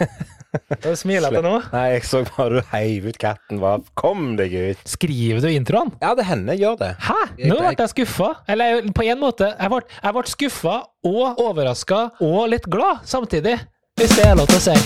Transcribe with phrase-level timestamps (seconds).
[0.82, 1.56] Du smiler til nå.
[1.72, 3.58] Nei, jeg så bare du heiv ut katten.
[3.60, 3.74] Hva?
[3.98, 4.80] Kom deg ut.
[4.88, 5.92] Skriver du introen?
[6.00, 6.92] Ja, det hender gjør det.
[7.04, 7.18] Hæ?
[7.44, 8.30] Nå ble jeg skuffa.
[8.48, 9.52] Eller på en måte.
[9.52, 13.58] Jeg ble, jeg ble skuffa og overraska og litt glad samtidig,
[14.00, 14.76] hvis det er lov til å si.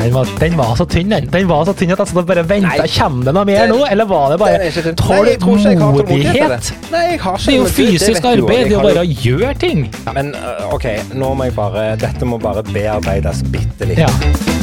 [0.00, 1.28] Den var, den var så tynn, den.
[1.32, 2.86] Den var så tynn at jeg satt og bare venta.
[2.96, 4.70] Kommer det noe mer nå, eller var det bare
[5.00, 6.72] tålmodighet det.
[6.90, 9.54] Nei, jeg har ikke Det er jo fysisk arbeid, det er jo bare å gjøre
[9.60, 9.86] ting.
[10.06, 14.00] Ja, Men øh, OK, nå må jeg bare Dette må bare bearbeides bitte litt.
[14.06, 14.58] Ja.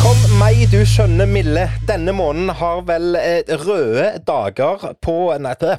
[0.00, 1.62] Kom meg, du skjønne milde.
[1.88, 5.76] Denne måneden har vel eh, røde dager på Nei, det,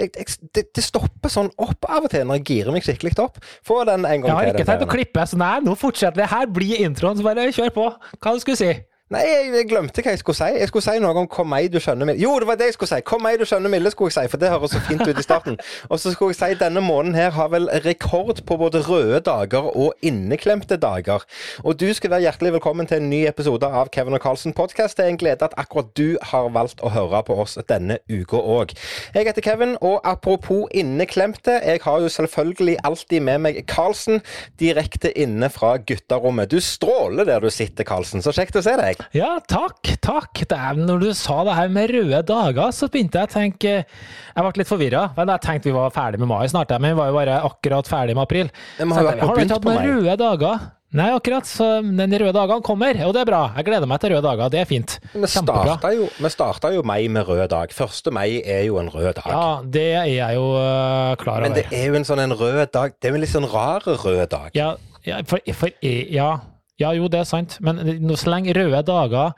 [0.00, 3.38] det, det stopper sånn opp av og til når jeg girer meg skikkelig opp.
[3.66, 6.28] Få den en gang Jeg har ikke tenkt å klippe, så nei, nå fortsetter vi.
[6.32, 7.88] Her blir introen, så bare kjør på.
[8.16, 8.72] Hva du skulle si
[9.06, 10.46] Nei, jeg, glemte hva jeg skulle si.
[10.58, 12.18] Jeg skulle si noe om 'kom meg, du skjønne milde'.
[12.18, 13.00] Jo, det var det jeg skulle si.
[13.06, 15.22] 'Kom meg, du skjønne milde', skulle jeg si, for det høres så fint ut i
[15.22, 15.58] starten.
[15.90, 19.76] Og så skulle jeg si denne måneden her har vel rekord på både røde dager
[19.76, 21.22] og inneklemte dager.
[21.62, 24.96] Og du skal være hjertelig velkommen til en ny episode av Kevin og Carlsen podkast.
[24.96, 28.42] Det er en glede at akkurat du har valgt å høre på oss denne uka
[28.42, 28.74] òg.
[29.14, 34.18] Jeg heter Kevin, og apropos inneklemte, jeg har jo selvfølgelig alltid med meg Carlsen
[34.58, 36.50] direkte inne fra gutterommet.
[36.50, 38.22] Du stråler der du sitter, Carlsen.
[38.22, 38.95] Så kjekt å se deg.
[39.16, 40.44] Ja, takk, takk.
[40.46, 44.46] Er, når du sa det her med røde dager, så begynte jeg å tenke Jeg
[44.46, 45.08] ble litt forvirra.
[45.16, 48.16] Jeg tenkte vi var ferdig med mai snart, men vi var jo bare akkurat ferdig
[48.16, 48.50] med april.
[48.80, 50.66] Men har jeg har du ikke hatt noen røde dager?
[50.96, 51.46] Nei, akkurat.
[51.48, 53.42] Så den røde dagene kommer, og det er bra.
[53.58, 54.52] Jeg gleder meg til røde dager.
[54.52, 54.96] Det er fint.
[55.12, 57.72] Vi starta jo, vi starta jo mai med rød dag.
[57.74, 58.12] 1.
[58.14, 59.30] mai er jo en rød dag.
[59.32, 62.70] Ja, det er jeg jo uh, klar Men det er jo en sånn en rød
[62.72, 62.94] dag.
[62.96, 64.52] Det er jo en litt sånn rar rød dag.
[64.56, 64.74] Ja,
[65.06, 66.30] ja, for, for, ja,
[66.78, 67.58] ja, jo, det er sant.
[67.64, 67.80] Men
[68.16, 69.32] så lenge røde dager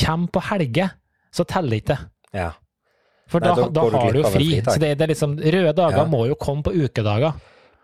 [0.00, 0.90] kommer på helge,
[1.34, 1.98] så teller ikke det.
[2.40, 2.50] Ja.
[3.28, 4.48] For Nei, da, da da, har du jo fri.
[4.64, 6.04] Så det, det er liksom, røde dager Ja.
[6.08, 7.32] må jo komme på ukedager.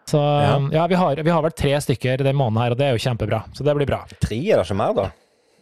[0.08, 0.56] Så Ja.
[0.72, 3.02] ja, vi, har, vi har vel tre stykker den måneden her, og det er jo
[3.04, 3.42] kjempebra.
[3.56, 4.02] Så det blir bra.
[4.20, 5.10] Tre er det ikke mer, da?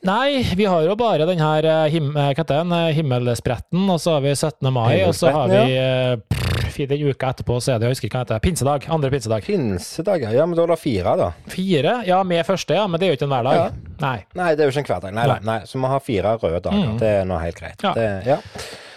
[0.02, 4.16] Nei, vi har jo bare den her eh, him, eh, den, eh, himmelspretten, og så
[4.16, 4.72] har vi 17.
[4.74, 6.16] mai, og så har vi ja.
[6.18, 8.88] pff, fire uker etterpå, så er det, jeg husker ikke hva det heter, pinsedag.
[8.90, 9.46] Andre pinsedag.
[9.46, 11.30] Pinsedag, Ja, men da er det fire, da.
[11.46, 13.60] Fire, ja, med første, ja, men det er jo ikke en hverdag.
[13.60, 13.96] Ja.
[14.02, 14.16] Nei.
[14.42, 15.14] Nei, det er jo ikke en hverdag.
[15.20, 15.28] Nei.
[15.36, 15.40] Nei.
[15.52, 15.58] nei.
[15.70, 16.88] Så vi har fire røde dager.
[16.88, 16.98] Mm.
[16.98, 17.86] Det er nå helt greit.
[17.86, 17.94] Ja.
[17.94, 18.40] Det, ja.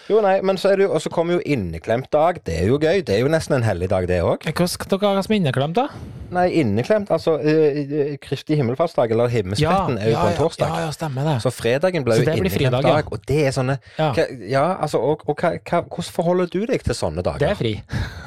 [0.10, 2.38] Jo, nei, men så er det jo Og så kommer jo inneklemt dag.
[2.46, 3.02] Det er jo gøy.
[3.06, 4.46] Det er jo nesten en hellig dag, det òg.
[4.46, 5.88] Hvordan dere ha som inneklemt, da?
[6.36, 10.74] Nei, inneklemt Altså, eh, Kristi himmelfartsdag, eller himmelspretten, er jo på en torsdag.
[10.74, 11.36] Ja, ja, stemmer det.
[11.46, 13.00] Så fredagen ble jo inneklemt fridag, ja.
[13.00, 14.12] dag, og det er sånne Ja.
[14.14, 17.42] hva, Ja, altså, og, og hva, hva, hvordan forholder du deg til sånne dager?
[17.42, 17.74] Det er fri.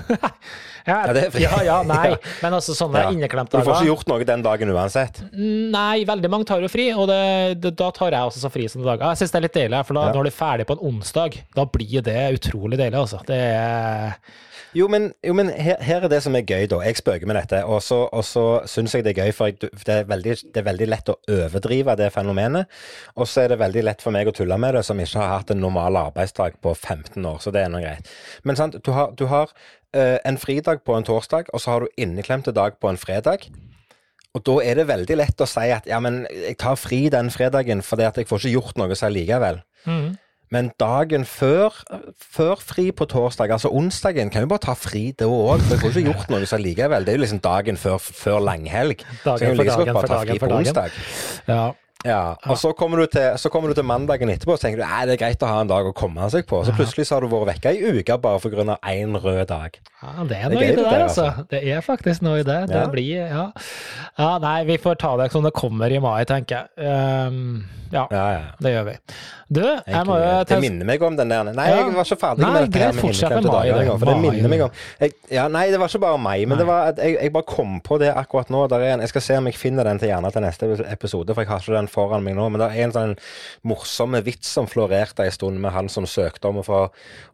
[0.89, 2.17] ja, Ja, ja, nei.
[2.43, 3.13] Men altså sånne Ja.
[3.15, 5.21] inneklemte Du får ikke gjort noe den dagen uansett.
[5.37, 7.21] Nei, veldig mange tar jo fri, og det,
[7.63, 9.05] det, da tar jeg også så fri som dager.
[9.13, 10.17] Jeg syns det er litt deilig, for da, Ja.
[10.17, 13.21] når du er ferdig på en onsdag, da blir det utrolig deilig, altså.
[13.29, 14.17] Det er
[14.77, 16.81] Jo, men, jo, men her, her er det som er gøy, da.
[16.85, 18.25] Jeg spøker med dette, og så, og
[18.69, 21.17] syns jeg det er gøy, for jeg, det, er veldig, det er veldig lett å
[21.39, 22.69] overdrive det fenomenet.
[23.17, 25.39] Og så er det veldig lett for meg å tulle med det, som ikke har
[25.39, 28.13] hatt en normal arbeidsdag på 15 år, så det er nå greit.
[28.45, 29.49] Men sant, du har, du har
[29.97, 33.49] uh, en fridag på en torsdag, og så har du inneklemte dag på en fredag.
[34.37, 37.33] Og da er det veldig lett å si at ja, men jeg tar fri den
[37.33, 39.63] fredagen fordi at jeg får ikke gjort noe så likevel.
[39.89, 40.09] mm.
[40.55, 41.75] Men dagen før,
[42.17, 45.61] før fri på torsdag, altså onsdagen, kan jo bare ta fri da òg.
[45.67, 47.05] For jeg får ikke gjort noe så likevel.
[47.05, 49.05] Det er jo liksom dagen før, før langhelg.
[49.25, 50.67] så jeg kan jo like godt bare ta fri på dagen.
[50.67, 50.91] onsdag.
[51.49, 51.67] Ja.
[52.07, 54.85] Ja, og så kommer, du til, så kommer du til mandagen etterpå og tenker du,
[55.09, 56.61] det er greit å ha en dag å komme seg på.
[56.63, 59.81] Så plutselig så har du vært vekka i uke bare av én rød dag.
[60.03, 61.25] ja, det er Det er i det der, altså.
[61.25, 61.47] altså.
[61.51, 62.69] Det er faktisk noe i det.
[62.71, 62.87] Det Ja.
[62.87, 63.51] blir Ja.
[64.17, 66.87] ja, nei, vi får ta det som det kommer i mai, tenker jeg.
[66.87, 68.41] Ehm, ja, Ja, ja.
[68.63, 68.95] det gjør vi.
[69.49, 72.45] Du, jeg må jo det minner meg om den der Nei, jeg var ikke ferdig
[72.45, 73.87] Nei, med dette greit, fortsett med mai, det.
[73.95, 76.67] For det minner meg om jeg, Ja, nei, det var ikke bare meg, men det
[76.69, 78.67] var jeg, jeg bare kom på det akkurat nå.
[78.77, 81.53] En, jeg skal se om jeg finner den til gjerne til neste episode, for jeg
[81.53, 82.51] har ikke den foran meg nå.
[82.53, 83.17] Men det er en sånn
[83.73, 86.85] morsomme vits som florerte en stund med han som søkte om å få,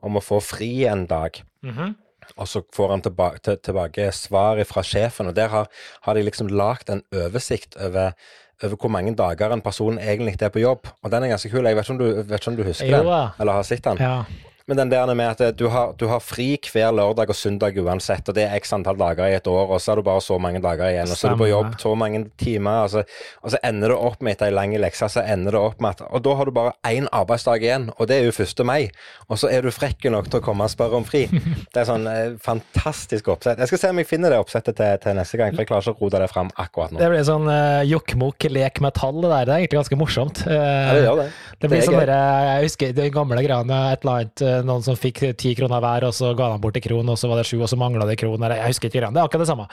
[0.07, 1.43] om å få fri en dag.
[1.67, 1.97] Mhm.
[2.41, 5.69] Og så får han tilbake, til, tilbake svar fra sjefen, og der har,
[6.07, 8.15] har de liksom lagd en oversikt over,
[8.63, 10.89] over hvor mange dager en person egentlig er på jobb.
[11.03, 11.67] Og den er ganske kul.
[11.67, 13.85] Jeg vet ikke om du, vet ikke om du husker Jo den, eller har sett
[13.85, 13.99] den.
[14.01, 14.23] Ja.
[14.65, 18.25] Men den der med at du har, du har, fri hver lørdag og søndag uansett,
[18.31, 20.39] og det er x antall dager i et år, og så har du bare så
[20.41, 23.03] mange dager igjen, og så er du på jobb så mange timer, og så,
[23.45, 25.93] og så ender det opp med etter ei lang lekse, så ender det opp med
[25.93, 28.63] at Og da har du bare én arbeidsdag igjen, og det er jo 1.
[28.65, 28.89] mai,
[29.29, 31.27] og så er du frekk nok til å komme og spørre om fri.
[31.75, 33.59] Det er sånn eh, fantastisk oppsett.
[33.59, 35.89] Jeg skal se om jeg finner det oppsettet til, til, neste gang, for jeg klarer
[35.91, 37.01] ikke å rote det fram akkurat nå.
[37.03, 39.49] Det blir sånn eh, jokkmokk, lek med tall, det der.
[39.49, 40.45] Det er egentlig ganske morsomt.
[40.47, 41.29] Eh, ja, det gjør det.
[41.59, 44.97] Det blir det sånn derre Jeg husker de gamle greiene, et eller annet noen som
[44.99, 47.49] fikk ti kroner hver, og så ga de bort en kron, og så var det
[47.49, 48.57] sju, og så mangla det kroner.
[48.61, 49.17] Jeg husker ikke greiene.
[49.17, 49.69] Det er akkurat det samme.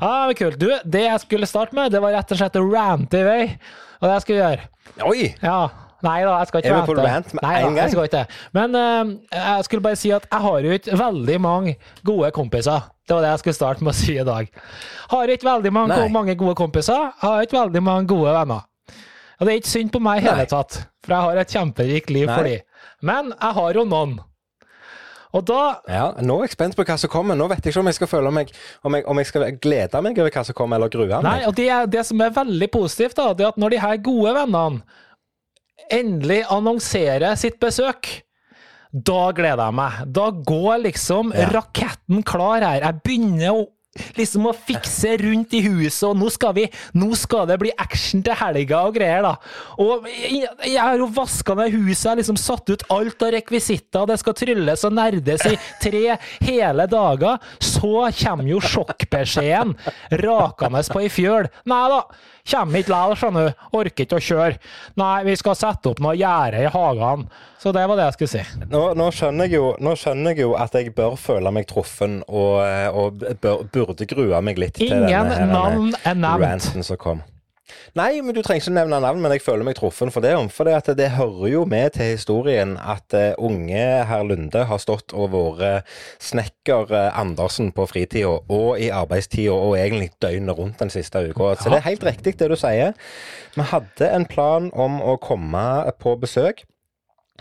[0.00, 0.58] Ah, men kult.
[0.60, 3.40] Du, det jeg skulle starte med, det var rett og slett å rante i vei.
[4.00, 4.68] Og det jeg skulle gjøre.
[5.10, 5.32] Oi!
[5.42, 5.62] Ja.
[6.02, 7.76] Nei da, jeg skal ikke på rant med en gang?
[7.78, 8.22] Jeg skal ikke.
[8.56, 12.88] Men uh, jeg skulle bare si at jeg har jo ikke veldig mange gode kompiser.
[13.06, 14.50] Det var det jeg skulle starte med å si i dag.
[15.12, 17.12] Har ikke veldig mange, mange gode kompiser.
[17.22, 18.66] Har ikke veldig mange gode venner.
[19.38, 22.12] Og det er ikke synd på meg i hele tatt, for jeg har et kjemperikt
[22.14, 22.34] liv Nei.
[22.34, 22.66] for dem.
[23.02, 24.18] Men jeg har jo noen.
[25.32, 27.38] Og da Ja, nå er jeg spent på hva som kommer.
[27.38, 28.50] Nå vet jeg ikke om jeg skal føle meg
[28.84, 31.24] Om jeg, om jeg skal glede meg over hva som kommer, eller grue meg.
[31.24, 34.02] Nei, og det, det, som er veldig positivt, da, det er at når de her
[34.04, 35.00] gode vennene
[35.92, 38.10] endelig annonserer sitt besøk
[38.92, 40.00] da gleder jeg meg.
[40.12, 41.48] Da går liksom ja.
[41.48, 42.84] raketten klar her.
[42.84, 43.62] Jeg begynner å
[44.16, 46.66] liksom å fikse rundt i huset, og nå skal vi
[46.96, 49.34] Nå skal det bli action til helga og greier, da.
[49.82, 54.08] Og jeg, har jo vaska ned huset, jeg har liksom satt ut alt av rekvisitter,
[54.08, 57.40] det skal trylles og nerdes i tre hele dager.
[57.60, 59.74] Så kommer jo sjokkbeskjeden
[60.22, 61.50] rakende på ei fjøl.
[61.68, 62.02] Nei da,
[62.50, 63.64] kommer ikke likevel, skjønner du.
[63.78, 64.60] Orker ikke å kjøre.
[65.00, 67.26] Nei, vi skal sette opp noe gjerde i hagen.
[67.62, 68.66] Så det var det jeg skulle si.
[68.68, 72.20] Nå, nå, skjønner, jeg jo, nå skjønner, jeg jo, at jeg bør føle meg truffen,
[72.28, 72.62] og,
[72.92, 77.22] og bør, burde grue meg litt Ingen til denne, navn er ranten som kom.
[77.98, 80.32] Nei, men du trenger ikke nevne navn, men jeg føler meg truffen for det.
[80.54, 85.12] For det, det hører jo med til historien at uh, unge herr Lunde har stått
[85.12, 85.88] og vært
[86.22, 91.54] snekker uh, Andersen på fritida og i arbeidstida og egentlig døgnet rundt den siste uka.
[91.60, 92.96] Så det er helt riktig det du sier.
[93.56, 95.66] Vi hadde en plan om å komme
[96.00, 96.64] på besøk.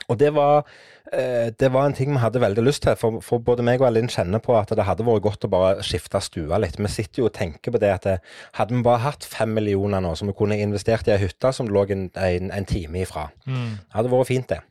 [0.08, 0.66] Og det var,
[1.14, 2.96] eh, det var en ting vi hadde veldig lyst til.
[3.00, 5.86] For, for, både meg og Alin kjenner på at det hadde vært godt å bare
[5.86, 6.80] skifte stua litt.
[6.80, 8.18] Vi sitter jo og tenker på det at det,
[8.58, 11.70] hadde vi bare hatt fem millioner nå, som vi kunne investert i ei hytte som
[11.72, 13.72] lå en, en, en time ifra, mm.
[13.78, 14.62] det hadde vært fint, det.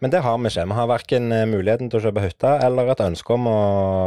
[0.00, 0.66] Men det har vi ikke.
[0.70, 3.58] Vi har verken eh, muligheten til å kjøpe hytte eller et ønske om å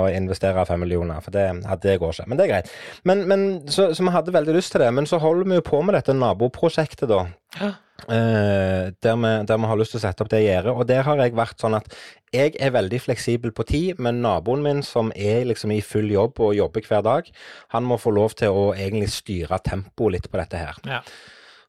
[0.10, 1.22] investere fem millioner.
[1.24, 1.46] For det,
[1.86, 2.28] det går ikke.
[2.30, 2.74] Men det er greit.
[3.08, 4.92] Men, men så, så, vi hadde veldig lyst til det.
[4.98, 7.26] Men så holder vi jo på med dette naboprosjektet, da.
[7.62, 7.74] Ja.
[8.04, 10.74] Uh, der, vi, der, vi, har lyst til å sette opp det gjerdet.
[10.74, 11.94] Og der har jeg vært sånn at
[12.34, 16.42] jeg er veldig fleksibel på tid, men naboen min som er liksom i full jobb
[16.42, 17.30] og jobber hver dag,
[17.76, 20.82] han må få lov til å egentlig styre tempoet litt på dette her.
[20.90, 21.04] Ja.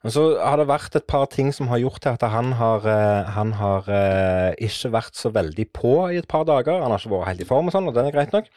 [0.05, 2.85] Men så har det vært et par ting som har gjort til at han har,
[2.85, 6.83] uh, han har uh, ikke vært så veldig på i et par dager.
[6.85, 8.51] Han har ikke vært helt i form og sånn, og det er greit nok.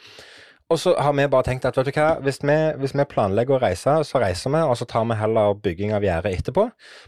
[0.67, 3.55] Og så har vi bare tenkt at vet du hva, hvis vi, hvis vi, planlegger
[3.55, 6.65] å reise, så reiser vi, og så tar vi heller bygging av gjerdet etterpå.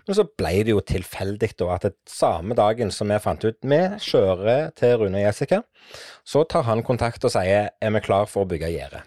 [0.08, 3.82] Men så ble det jo tilfeldig da at samme dagen som vi fant ut vi
[4.06, 5.60] kjører til Rune og Jessica,
[6.24, 9.04] så tar han kontakt og sier er vi klar for å bygge gjerde.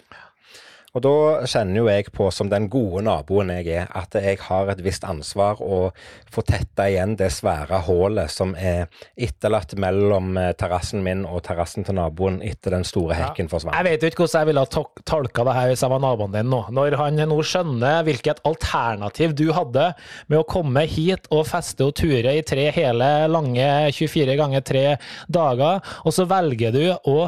[0.93, 1.13] Og da
[1.49, 5.07] kjenner jo jeg på, som den gode naboen jeg er, at jeg har et visst
[5.09, 5.87] ansvar å
[6.33, 11.87] få tetta igjen det svære hullet som er etterlatt mellom eh, terrassen min og terrassen
[11.89, 13.53] til naboen etter den store hekken ja.
[13.55, 13.79] forsvant.
[13.79, 14.85] Jeg vet jo ikke hvordan jeg ville ha
[15.15, 16.61] tolka det her hvis jeg var naboen din nå.
[16.77, 19.89] Når han nå skjønner hvilket alternativ du hadde
[20.29, 24.87] med å komme hit og feste og ture i tre hele lange 24 ganger tre
[25.33, 27.19] dager, og så velger du å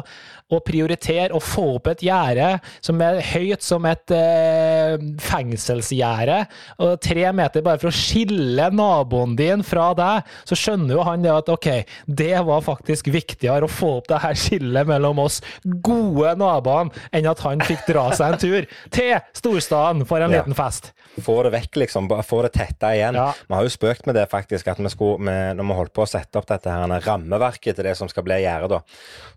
[0.53, 2.49] å prioritere å få opp et gjerde
[2.83, 6.41] som er høyt som et eh, fengselsgjerde,
[6.83, 11.23] og tre meter bare for å skille naboen din fra deg, så skjønner jo han
[11.25, 11.69] det at ok,
[12.05, 17.29] det var faktisk viktigere å få opp det her skillet mellom oss gode naboene, enn
[17.31, 20.43] at han fikk dra seg en tur til storstaden for en ja.
[20.43, 20.91] liten fest.
[21.23, 22.09] Få det vekk, liksom.
[22.27, 23.15] Få det tetta igjen.
[23.15, 23.29] Ja.
[23.47, 26.03] Vi har jo spøkt med det, faktisk, at vi skulle, med, når vi holdt på
[26.03, 28.81] å sette opp dette her, rammeverket til det som skal bli gjerdet,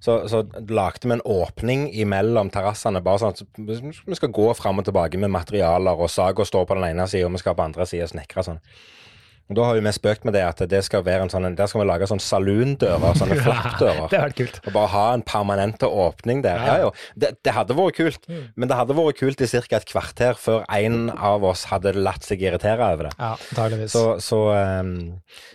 [0.03, 3.03] så, så lagde lagde vi en åpning imellom terrassene.
[3.03, 3.43] bare sånn at
[4.09, 7.29] Vi skal gå fram og tilbake med materialer, og saga står på den ene sida,
[7.29, 8.62] og vi skal på andre sida snekre sånn.
[9.49, 11.81] Og Da har vi spøkt med det at det skal være en sånn, der skal
[11.81, 14.03] vi lage sånn saloondører, sånne flappdører.
[14.12, 14.59] det hadde vært kult.
[14.67, 16.65] Og bare ha en permanent åpning der.
[16.67, 18.43] Ja, ja det, det, hadde vært kult, mm.
[18.61, 19.81] men det hadde vært kult i ca.
[19.81, 23.15] et kvarter før en av oss hadde latt seg irritere over det.
[23.17, 23.97] Ja, antageligvis.
[23.97, 24.93] Så, så, um,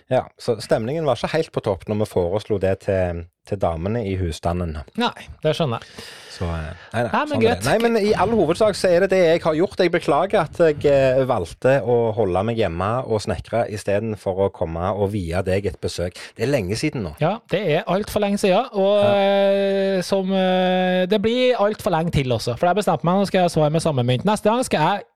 [0.10, 4.02] ja, så stemningen var ikke helt på topp når vi foreslo det til til damene
[4.08, 4.78] i husstanden.
[5.00, 6.06] Nei, det skjønner jeg.
[6.34, 9.10] Så, eh, nei, nei, Nei, men sånn nei, men i all hovedsak så er det
[9.14, 9.84] det jeg har gjort.
[9.84, 14.94] Jeg beklager at jeg eh, valgte å holde meg hjemme og snekre istedenfor å komme
[14.96, 16.18] og vie deg et besøk.
[16.38, 17.14] Det er lenge siden nå.
[17.22, 20.02] Ja, det er altfor lenge siden, og ja.
[20.08, 23.56] som eh, Det blir altfor lenge til også, for jeg bestemte meg, nå skal jeg
[23.58, 24.26] svare med samme mynt.
[24.28, 25.10] Neste gang skal jeg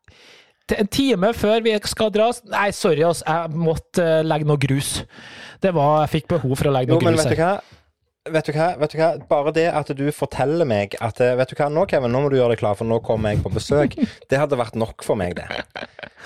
[0.76, 4.98] en time før vi skal dra Nei, sorry, ass, jeg måtte legge noe grus.
[5.64, 7.16] Det var Jeg fikk behov for å legge noe Jo, grus.
[7.16, 7.77] men vet du hva?
[8.34, 8.68] Vet du hva?
[8.82, 9.10] Vet du hva?
[9.30, 12.32] Bare det at du forteller meg at eh, Vet du hva, nå Kevin, nå må
[12.32, 13.98] du gjøre deg klar, for nå kommer jeg på besøk.
[14.30, 15.48] Det hadde vært nok for meg, det.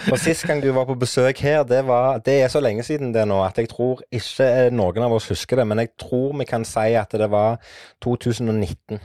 [0.07, 3.11] For Sist gang du var på besøk her, det, var, det er så lenge siden
[3.13, 6.33] det nå at jeg tror ikke eh, noen av oss husker det, men jeg tror
[6.39, 7.59] vi kan si at det var
[8.03, 9.01] 2019.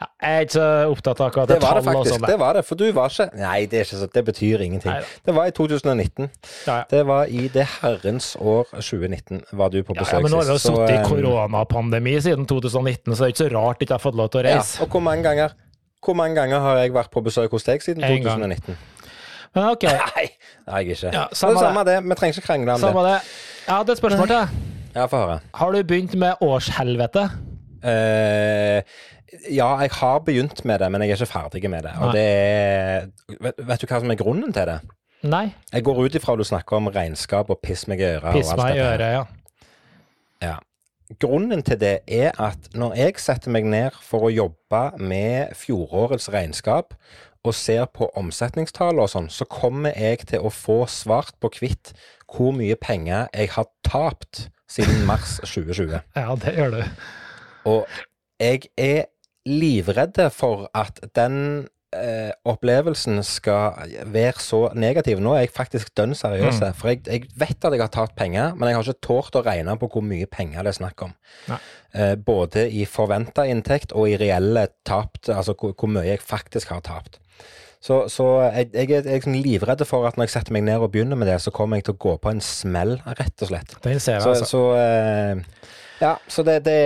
[0.00, 2.12] Ja, jeg er ikke så opptatt av akkurat Det det var det faktisk.
[2.14, 2.26] sånn.
[2.30, 4.92] Det var det, for du var ikke Nei, det, ikke så, det betyr ingenting.
[4.92, 6.28] Nei, Det var i 2019.
[6.66, 6.84] Ja, ja.
[6.90, 10.36] Det var i det herrens år 2019 var du på besøk besøk ja, men nå
[10.42, 13.82] har vi jo sittet i eh, koronapandemi siden 2019, så det er ikke så rart
[13.82, 14.82] ikke jeg har fått lov til å Ja, reise.
[14.82, 15.56] og hvor mange ganger
[16.04, 18.76] Hvor mange ganger har jeg vært på besøk hos deg siden 2019?
[19.54, 19.82] Men ok,
[20.14, 21.10] Nei, det har jeg ikke.
[21.12, 21.96] Ja, det samme er samme det.
[22.04, 23.14] Vi trenger ikke krangle om samme det.
[23.18, 23.36] det.
[23.66, 24.48] Jeg hadde et spørsmål til deg.
[24.94, 25.38] Ja, få høre.
[25.54, 27.24] Har du begynt med årshelvete?
[27.84, 28.82] Eh,
[29.50, 31.92] ja, jeg har begynt med det, men jeg er ikke ferdig med det.
[32.00, 33.08] Og det er
[33.40, 34.78] vet, vet du hva som er grunnen til det?
[35.28, 35.48] Nei.
[35.72, 38.36] Jeg går ut ifra du snakker om regnskap og piss meg i øret.
[38.36, 39.24] Piss meg i øret, ja.
[40.44, 40.56] Ja.
[41.18, 46.28] Grunnen til det er at når jeg setter meg ned for å jobbe med fjorårets
[46.34, 46.94] regnskap
[47.46, 51.94] og ser på omsetningstallene og sånn, så kommer jeg til å få svart på hvitt
[52.28, 55.96] hvor mye penger jeg har tapt siden mars 2020.
[56.14, 56.82] Ja, det gjør du.
[57.72, 57.86] Og
[58.38, 59.08] jeg er
[59.48, 63.78] livredd for at den eh, opplevelsen skal
[64.12, 65.22] være så negativ.
[65.24, 66.74] Nå er jeg faktisk dønn seriøs, Mm.
[66.76, 69.44] for jeg, jeg vet at jeg har tatt penger, men jeg har ikke tort å
[69.46, 71.14] regne på hvor mye penger det er snakk om.
[71.94, 76.68] Eh, både i forventa inntekt og i reelle tapt, altså hvor, hvor mye jeg faktisk
[76.76, 77.16] har tapt.
[77.80, 80.82] Så, så jeg, jeg er er sånn livredd for at når jeg setter meg ned
[80.82, 83.48] og begynner med det, så kommer jeg til å gå på en smell, rett og
[83.52, 83.76] slett.
[83.84, 84.48] Den ser jeg, Så, altså.
[84.50, 85.36] så eh,
[86.00, 86.76] ja, så det, det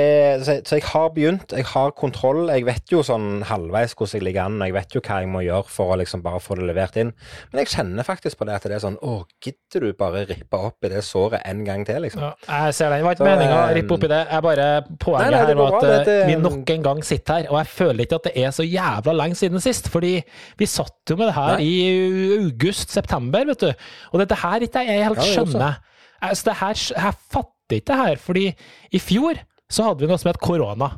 [0.47, 2.47] så, så jeg har begynt, jeg har kontroll.
[2.49, 5.29] Jeg vet jo sånn halvveis hvordan jeg ligger an, og jeg vet jo hva jeg
[5.33, 7.13] må gjøre for å liksom bare få det levert inn.
[7.53, 9.15] Men jeg kjenner faktisk på det at det er sånn Å,
[9.45, 12.23] gidder du bare rippe opp i det såret en gang til, liksom?
[12.25, 12.33] Ja,
[12.67, 12.99] jeg ser den.
[13.03, 14.23] Det var ikke Så, meninga å eh, rippe opp i det.
[14.33, 14.67] Jeg bare,
[15.03, 17.51] poenget Nei, nei, her var at eh, det- det- vi nok en gang sitter her,
[17.53, 19.89] og jeg føler ikke at det er så jævla lenge siden sist.
[19.93, 20.15] Fordi
[20.59, 21.65] vi satt jo med det her Nei.
[21.69, 23.73] i august-september, vet du.
[24.13, 25.81] Og dette her ikke jeg helt Ja, skjønner.
[26.23, 27.51] Altså, det her, jeg fatter
[27.81, 28.47] ikke det her, fordi
[28.93, 29.41] i fjor
[29.73, 30.91] så hadde vi noe som het korona.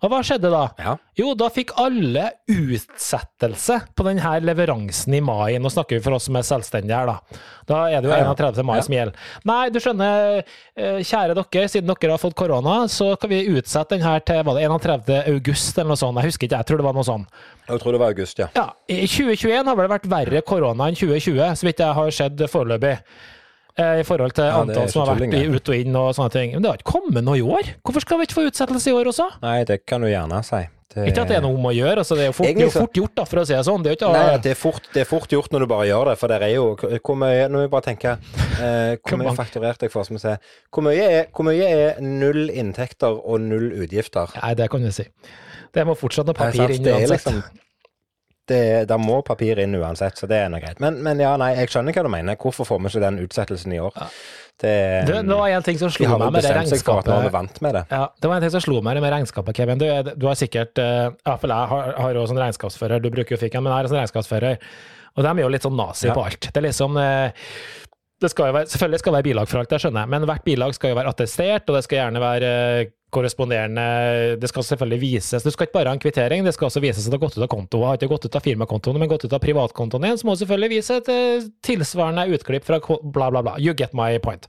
[0.00, 0.62] Og hva skjedde da?
[0.80, 0.94] Ja.
[1.18, 5.58] Jo, da fikk alle utsettelse på denne leveransen i mai.
[5.60, 7.40] Nå snakker vi for oss som er selvstendige her, da.
[7.68, 8.30] Da er det jo Ja, ja.
[8.32, 8.62] 31.
[8.64, 8.82] mai Ja.
[8.86, 9.14] som gjelder.
[9.44, 10.38] Nei, du skjønner,
[10.76, 14.42] eh, kjære dere, siden dere har fått korona, så kan vi utsette den her til
[14.42, 15.22] var det 31.
[15.34, 16.16] august eller noe sånt.
[16.16, 17.28] Jeg husker ikke, jeg tror det var noe sånt.
[17.68, 18.48] Jeg tror det var august, ja.
[18.56, 22.10] Ja, i 2021 har vel det vært verre korona enn 2020, så vidt jeg har
[22.10, 22.98] sett foreløpig.
[23.80, 26.34] Eh, I forhold til Ja, antall som har vært tulling, ut og inn og sånne
[26.34, 26.52] ting.
[26.56, 27.72] Men det har ikke kommet noe i år.
[27.86, 29.30] Hvorfor skal vi ikke få utsettelse i år også?
[29.44, 30.60] Nei, det kan du gjerne si.
[30.90, 32.64] Det, Ikke at det er noe om å gjøre, altså det er jo fort, det
[32.64, 33.82] er jo fort gjort, da, for å si det sånn.
[33.84, 36.08] Det er ikke Nei, det er, fort, det er fort gjort når du bare gjør
[36.10, 36.64] det, for det er jo
[36.98, 40.02] Hvor mye Nå må jeg bare tenke eh, Hvor mye fakturerte jeg for?
[40.08, 40.32] som vi se.
[40.74, 44.34] Hvor mye, er, hvor mye er null inntekter og null utgifter?
[44.42, 45.06] Nei, det kan du si.
[45.70, 47.12] Det må fortsatt noe papir inn uansett.
[47.14, 47.38] liksom
[48.50, 50.80] det, Der må papir inn uansett, så det er nå greit.
[50.82, 52.38] Men, men ja, nei, jeg skjønner hva du mener.
[52.40, 53.96] Hvorfor får vi ikke den utsettelsen i år?
[54.60, 54.72] Det,
[55.08, 57.78] Du, det var en ting som slo meg med det at nå er vant med
[57.78, 57.84] det.
[57.88, 59.80] Ja, det var en ting som slo meg med regnskapet, Kevin.
[59.80, 63.38] Du, du har sikkert eh, Ja, for jeg har, har jo sånn regnskapsfører, du bruker
[63.38, 64.60] jo fikken, men jeg har sånn regnskapsfører.
[65.16, 66.14] Og de er jo litt sånn nazi Ja.
[66.16, 66.50] på alt.
[66.52, 67.48] Det er liksom eh,
[68.20, 70.26] det skal jo være, Selvfølgelig skal det være bilag for alt, det skjønner jeg, men
[70.28, 72.50] hvert bilag skal jo være attestert, og det skal gjerne være
[72.84, 73.84] eh, korresponderende
[74.40, 75.44] Det skal selvfølgelig vises.
[75.44, 77.38] Du skal ikke bare ha en kvittering, det skal også vises at det har gått
[77.38, 77.86] ut av kontoen.
[77.88, 80.42] Har ikke gått ut av firmakontoen, men gått ut av privatkontoen din, så må du
[80.42, 83.56] selvfølgelig vise et eh, tilsvarende utklipp fra bla, bla, bla.
[83.58, 84.48] You get my point.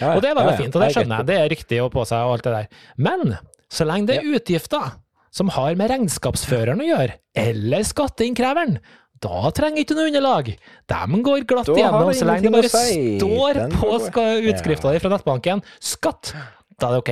[0.00, 0.62] Ja, Og det er veldig ja, ja.
[0.64, 1.30] fint, og det skjønner jeg.
[1.30, 2.88] Det er riktig å på seg og alt det der.
[3.00, 3.36] Men
[3.70, 4.96] så lenge det er utgifter
[5.30, 8.80] som har med regnskapsføreren å gjøre, eller skatteinnkreveren,
[9.20, 10.46] da trenger ikke noe underlag.
[10.88, 13.18] De går glatt igjennom, så lenge det bare si.
[13.20, 16.32] står Den på utskrifta di fra nettbanken 'skatt'.
[16.80, 17.10] Da er det ok.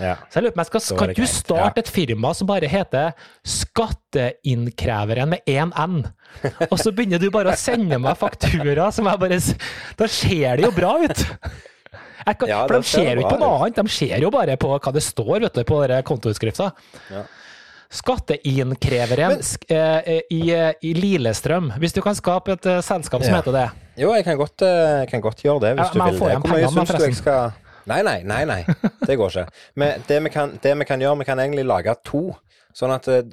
[0.00, 0.14] Ja.
[0.28, 3.12] Så jeg lurer på meg, skal, kan du starte starte et firma som bare heter
[3.44, 5.98] Skatteinnkreveren med én N,
[6.70, 9.40] og så begynner du bare å sende meg faktura som jeg bare
[9.98, 11.24] Da ser det jo bra ut!
[12.20, 14.56] Jeg kan, Ja, for de ser jo ikke på noe annet, de ser jo bare
[14.60, 16.66] på hva det står vet du, på kontoutskrifta.
[17.10, 17.22] Ja.
[17.90, 21.72] Skatteinnkreveren sk- eh, i, eh, i Lillestrøm.
[21.80, 23.40] Hvis du kan skape et eh, selskap som Ja.
[23.40, 23.64] heter det.
[24.04, 26.52] Jo, jeg kan godt, eh, kan godt gjøre det, hvis Ja, du vil jeg Hvor
[26.54, 27.52] mye syns du jeg skal
[27.88, 28.60] Nei, nei, nei, nei.
[29.06, 29.64] Det går ikke.
[29.80, 32.28] Men det vi kan, det vi kan gjøre, vi kan egentlig lage to.
[32.76, 33.24] Sånn at eh,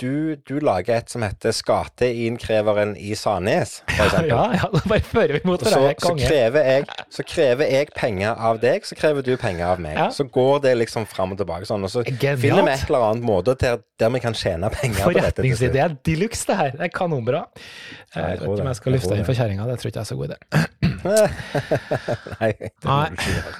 [0.00, 4.30] du, du lager et som heter skateinnkreveren i Sandnes, for eksempel.
[4.32, 7.90] Ja, ja, da bare fører vi mot deg så, så, krever jeg, så krever jeg
[7.96, 9.98] penger av deg, så krever du penger av meg.
[10.00, 10.08] Ja.
[10.16, 12.40] Så går det liksom fram og tilbake sånn, og så Genialt.
[12.40, 15.44] finner vi et eller annet måte der, der vi kan tjene penger på dette.
[15.44, 16.76] Det Forretningsidé de luxe, det her.
[16.80, 17.46] Det er kanonbra.
[17.60, 20.00] jeg Jeg vet ikke om jeg skal Jeg løfte inn for kjerringa, det tror ikke
[20.00, 20.40] jeg er så god idé.
[22.40, 23.10] Nei, det må Nei.
[23.10, 23.58] du ikke gjøre.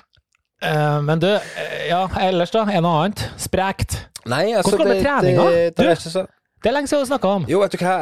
[0.62, 2.66] Eh, Men du, eh, ja, ellers da?
[2.68, 3.24] Er noe annet?
[3.40, 4.06] Sprekt?
[4.28, 5.44] Nei, altså Hvordan går det med treninga?
[5.50, 6.26] Det, det det,
[6.62, 7.46] Det er lenge siden vi snakka om.
[7.48, 7.94] Jo, vet du hva.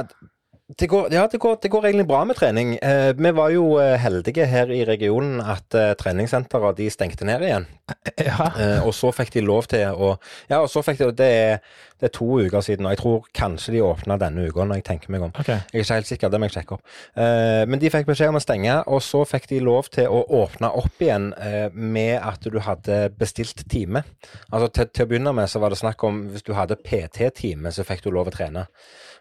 [0.76, 2.74] Det går, ja, det går, det går egentlig bra med trening.
[2.84, 7.44] Eh, vi var jo eh, heldige her i regionen at eh, treningssentrene de stengte ned
[7.46, 7.68] igjen.
[8.18, 8.48] Ja.
[8.58, 10.10] Eh, og så fikk de lov til å
[10.50, 11.62] Ja, og så fikk de Det er,
[12.00, 14.86] det er to uker siden, og jeg tror kanskje de åpna denne uka, når jeg
[14.90, 15.32] tenker meg om.
[15.32, 15.62] Okay.
[15.72, 16.94] Jeg er ikke helt sikker, det må jeg sjekke opp.
[17.16, 20.20] Eh, men de fikk beskjed om å stenge, og så fikk de lov til å
[20.42, 24.04] åpne opp igjen eh, med at du hadde bestilt time.
[24.50, 27.72] Altså til, til å begynne med så var det snakk om hvis du hadde PT-time,
[27.72, 28.68] så fikk du lov å trene.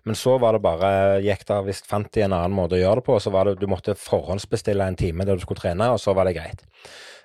[0.05, 0.91] Men så var det bare
[1.25, 3.57] gikk det, hvis fant de en annen måte å gjøre det på, så var det
[3.61, 6.65] du måtte forhåndsbestille en time der du skulle trene, og så var det greit.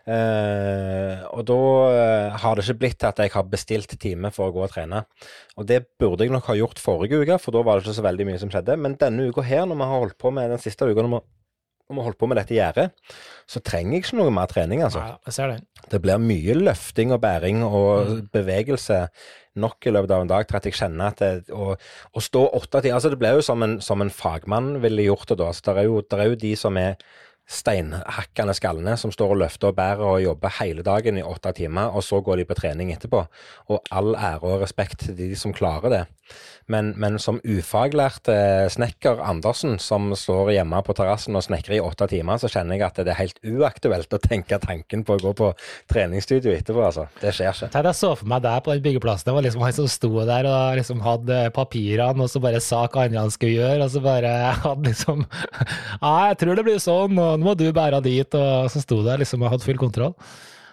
[0.03, 1.57] Uh, og da
[1.95, 4.73] uh, har det ikke blitt til at jeg har bestilt time for å gå og
[4.73, 5.05] trene.
[5.55, 8.09] Og det burde jeg nok ha gjort forrige uke, for da var det ikke så
[8.09, 8.79] veldig mye som skjedde.
[8.83, 11.23] Men denne uka her, når vi har holdt på med den siste uka, når vi,
[11.93, 12.89] har holdt på med dette gjerdet,
[13.47, 15.05] så trenger jeg ikke noe mer trening, altså.
[15.07, 15.67] Ja, den.
[15.93, 19.05] Det blir mye løfting og bæring og bevegelse
[19.61, 22.45] nok i løpet av en dag til at jeg kjenner at det, å, å stå
[22.59, 25.51] åtte timer Altså, det blir jo som en, som en fagmann ville gjort det da.
[25.53, 26.97] Så der er jo, det er jo de som er
[27.53, 31.93] steinhakkende skallene som står og løfter og bærer og jobber hele dagen i åtte timer,
[31.93, 33.25] og så går de på trening etterpå.
[33.73, 36.05] Og all ære og respekt til de som klarer det.
[36.71, 41.83] Men, men som ufaglært eh, snekker Andersen, som står hjemme på terrassen og snekrer i
[41.83, 45.23] åtte timer, så kjenner jeg at det er helt uaktuelt å tenke tanken på å
[45.23, 45.51] gå på
[45.91, 47.09] treningsstudio etterpå, altså.
[47.21, 47.83] Det skjer ikke.
[47.83, 49.29] Jeg så for meg deg på den byggeplassen.
[49.29, 52.85] Det var liksom han som sto der og liksom hadde papirene, og så bare sa
[52.87, 54.33] hva andre han skulle gjøre, og så bare
[54.65, 55.27] hadde liksom
[56.03, 59.01] Ja, jeg tror det blir sånn, og nå må du bære dit, og så sto
[59.05, 60.15] der liksom og hadde full kontroll.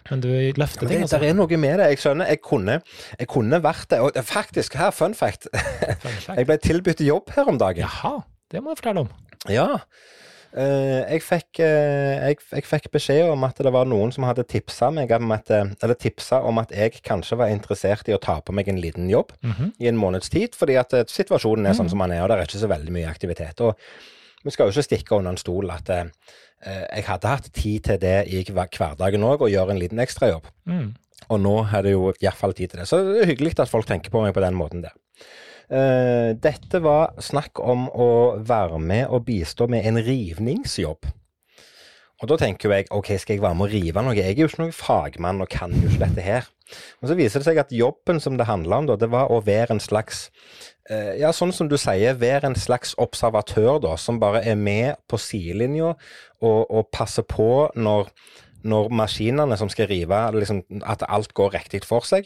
[0.09, 1.19] Men du løfter ting, altså.
[1.21, 1.89] Det er noe med det.
[1.91, 2.79] Jeg skjønner, jeg kunne,
[3.19, 3.99] jeg kunne vært det.
[4.01, 5.49] Og faktisk, her, fun fact.
[6.37, 7.83] Jeg ble tilbudt jobb her om dagen.
[7.83, 8.15] Jaha,
[8.49, 9.11] det må du fortelle om.
[9.51, 9.67] Ja.
[10.49, 14.47] Eh, jeg, fikk, eh, jeg, jeg fikk beskjed om at det var noen som hadde
[14.49, 18.67] tipsa om at, eh, om at jeg kanskje var interessert i å ta på meg
[18.71, 19.73] en liten jobb Mhm.
[19.77, 22.49] i en måneds tid, fordi at situasjonen er sånn som den er, og det er
[22.49, 23.61] ikke så veldig mye aktivitet.
[23.61, 23.77] Og
[24.45, 26.07] vi skal jo ikke stikke under en stol at eh,
[26.65, 30.47] jeg hadde hatt tid til det i hver- hverdagen òg, og gjøre en liten ekstrajobb.
[30.69, 30.89] Mm.
[31.29, 32.87] Og nå er det jo iallfall tid til det.
[32.89, 34.95] Så det er hyggelig at folk tenker på meg på den måten der.
[35.69, 38.09] Eh, dette var snakk om å
[38.41, 41.11] være med og bistå med en rivningsjobb.
[42.19, 44.15] Og da tenker jeg ok, skal jeg være med å rive noe?
[44.17, 46.47] Jeg er jo ikke noen fagmann og kan jo ikke dette her.
[46.99, 49.39] Men så viser det seg at jobben som det handla om, da, det var å
[49.45, 50.78] være en slags eh,
[51.19, 55.19] Ja, sånn som du sier, være en slags observatør, da, som bare er med på
[55.21, 55.91] sidelinja
[56.41, 58.09] og, og passer på når
[58.67, 62.25] når maskinene som skal rive, liksom, at alt går riktig for seg,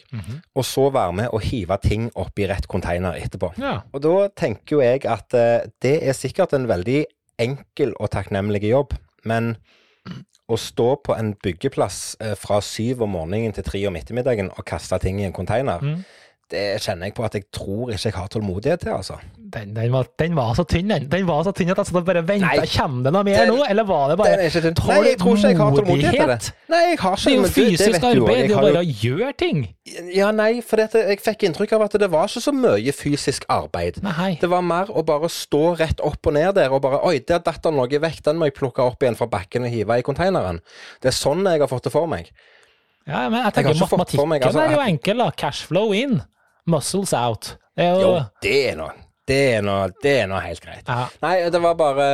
[0.57, 3.51] og så være med og hive ting opp i rett container etterpå.
[3.61, 3.75] Ja.
[3.93, 7.03] Og da tenker jo jeg at eh, det er sikkert en veldig
[7.37, 8.95] enkel og takknemlig jobb,
[9.29, 9.57] men
[10.49, 14.65] å stå på en byggeplass eh, fra syv om morgenen til tre om ettermiddagen og
[14.65, 16.01] kaste ting i en container, Mm.
[16.53, 19.17] Det kjenner jeg på at jeg tror ikke jeg har tålmodighet til, altså.
[19.53, 21.05] Den, den, var, den var så tynn, den.
[21.11, 22.65] Den var så tynn at satt og bare venta.
[22.73, 24.81] Kommer det noe mer nå, eller var det bare tålmodighet?
[24.89, 26.53] Nei, jeg tror ikke jeg har tålmodighet til det.
[26.73, 28.95] Nei, jeg har ikke Det er jo det fysisk arbeid, det er jo bare å
[29.03, 29.61] gjøre ting.
[30.15, 33.45] Ja, nei, for dette, jeg fikk inntrykk av at det var ikke så mye fysisk
[33.53, 34.01] arbeid.
[34.05, 34.31] Nei.
[34.41, 37.41] Det var mer å bare stå rett opp og ned der og bare Oi, der
[37.43, 40.05] datt det noe vekk, den må jeg plukke opp igjen fra bakken og hive i
[40.05, 40.61] konteineren.
[41.03, 42.31] Det er sånn jeg har fått det for meg.
[43.03, 45.31] Ja, men jeg tenker jeg matematikken meg, altså, er jo enkel, da.
[45.35, 46.21] Cashflow in,
[46.69, 47.55] muscles out.
[47.77, 48.93] Det er jo, Jo, det er noe.
[49.23, 50.83] Det er noe, det er noe helt greit.
[50.91, 51.05] Aha.
[51.23, 52.07] Nei, det var bare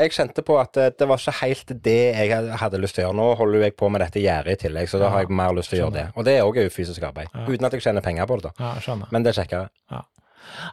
[0.00, 3.10] Jeg kjente på at det, det var ikke helt det jeg hadde lyst til å
[3.10, 3.18] gjøre.
[3.20, 5.74] Nå holder jeg på med dette gjerdet i tillegg, så da har jeg mer lyst
[5.74, 6.06] til å gjøre det.
[6.16, 7.28] Og det er òg fysisk arbeid.
[7.44, 8.72] Uten at jeg tjener penger på det, da.
[8.80, 8.96] ja.
[9.12, 9.68] Men det er kjekkere.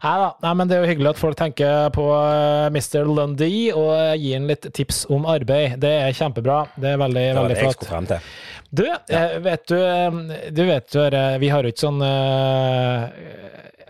[0.01, 3.07] Nei da, nei, men det er jo hyggelig at folk tenker på eh, Mr.
[3.07, 5.77] Lundy og gir ham litt tips om arbeid.
[5.81, 6.59] Det er kjempebra.
[6.75, 8.17] Det er veldig, Det veldig flott.
[8.73, 9.39] Du, ja.
[9.39, 10.11] vet du, eh,
[10.51, 13.03] du vet eh, vi har jo ikke sånn eh,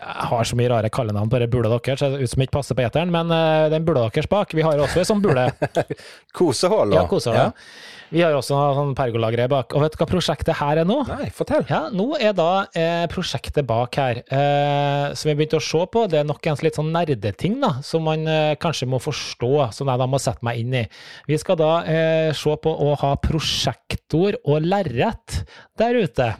[0.01, 2.01] jeg har så mye rare kallenavn på det bula deres,
[2.33, 5.09] som ikke passer på eteren, men uh, den bula deres bak Vi har også en
[5.13, 5.45] sånn bule.
[6.37, 6.95] Kosehull.
[6.97, 7.37] Ja, kosehål.
[7.37, 7.49] Ja.
[8.11, 9.71] Vi har også noe sånn pergolagre bak.
[9.71, 10.97] Og vet du hva prosjektet her er nå?
[11.07, 11.63] Nei, fortell.
[11.69, 16.03] Ja, Nå er da eh, prosjektet bak her, eh, som vi begynte å se på,
[16.11, 19.91] det er nok en litt sånn nerdeting da, som man eh, kanskje må forstå, som
[19.91, 20.85] jeg da må sette meg inn i.
[21.31, 25.43] Vi skal da eh, se på å ha prosjektor og lerret
[25.79, 26.33] der ute.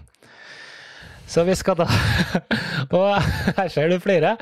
[1.32, 1.88] Så vi skal da
[2.98, 3.14] Og
[3.56, 4.34] her ser du flere.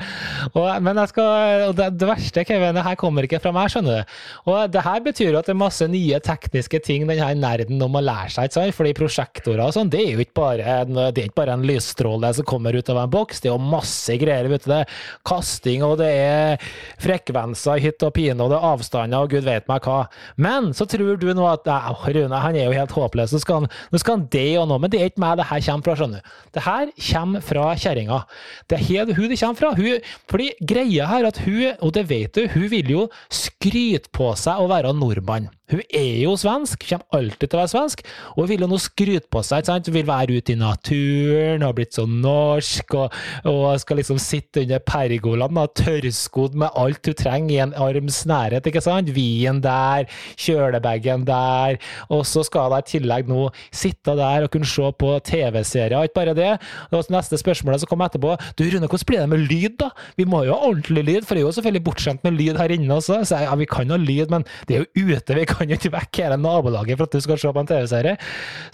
[0.56, 3.70] Og, men jeg skal, og det, det, verste, Kevin, det her kommer ikke fra meg,
[3.70, 4.14] skjønner du.
[4.50, 7.98] Og det her betyr at det er masse nye tekniske ting den her nerden om
[7.98, 8.50] å lære seg.
[8.54, 8.74] sant?
[8.74, 11.66] Fordi prosjektorer og sånn, det er jo ikke bare en, det er ikke bare en
[11.68, 13.42] lysstråle som kommer ut av en boks.
[13.42, 14.50] Det er jo masse greier.
[14.50, 14.82] vet du det.
[15.28, 16.70] Kasting, og det er
[17.02, 20.00] frekvenser, hytt og pine, og det er avstander, og gud vet meg hva.
[20.40, 21.68] Men så tror du nå at
[22.10, 23.34] Rune, han er jo helt håpløs.
[23.34, 24.80] Nå skal han, nå skal han det og nå.
[24.82, 26.34] Men det er ikke meg det her kommer fra, skjønner du.
[26.56, 26.79] Det her
[27.10, 28.22] kommer fra kjerringa.
[28.70, 29.74] Det er hun det kommer fra.
[29.76, 34.32] Hun, fordi greia her at hun, og det vet du, hun vil jo skryte på
[34.38, 35.50] seg å være nordmann.
[35.70, 38.00] Hun er jo svensk, kommer alltid til å være svensk,
[38.32, 39.62] og hun vil jo nå skryte på seg.
[39.62, 39.90] ikke sant?
[39.90, 43.14] Hun vil være ute i naturen, har blitt så norsk, og,
[43.46, 48.66] og skal liksom sitte under pergolaen, tørrskodd med alt hun trenger i en arms nærhet.
[48.66, 49.12] ikke sant?
[49.14, 50.08] Vien der,
[50.40, 51.78] kjølebagen der,
[52.10, 56.10] og så skal hun i tillegg nå sitte der og kunne se på TV-serier.
[56.10, 56.52] Ikke bare det.
[56.90, 59.90] Og neste spørsmålet som kom etterpå, du Rune, hvordan blir det med lyd, da?
[60.18, 62.74] Vi må jo ha ordentlig lyd, for det er jo selvfølgelig bortskjemt med lyd her
[62.74, 63.20] inne også.
[63.24, 65.36] Så jeg, ja, vi kan ha lyd, men det er jo ute.
[65.38, 68.16] vi kan jo ikke vekke hele nabolaget for at du skal se på en TV-serie.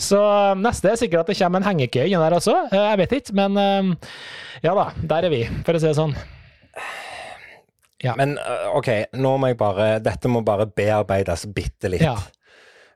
[0.09, 2.57] Så um, neste er sikkert at det kommer en hengekøye der også.
[2.73, 3.93] Uh, jeg vet ikke, men um,
[4.65, 6.17] ja da, der er vi, for å si det sånn.
[8.05, 8.13] Ja.
[8.19, 12.05] Men uh, OK, nå må jeg bare Dette må bare bearbeides bitte litt.
[12.05, 12.17] Ja.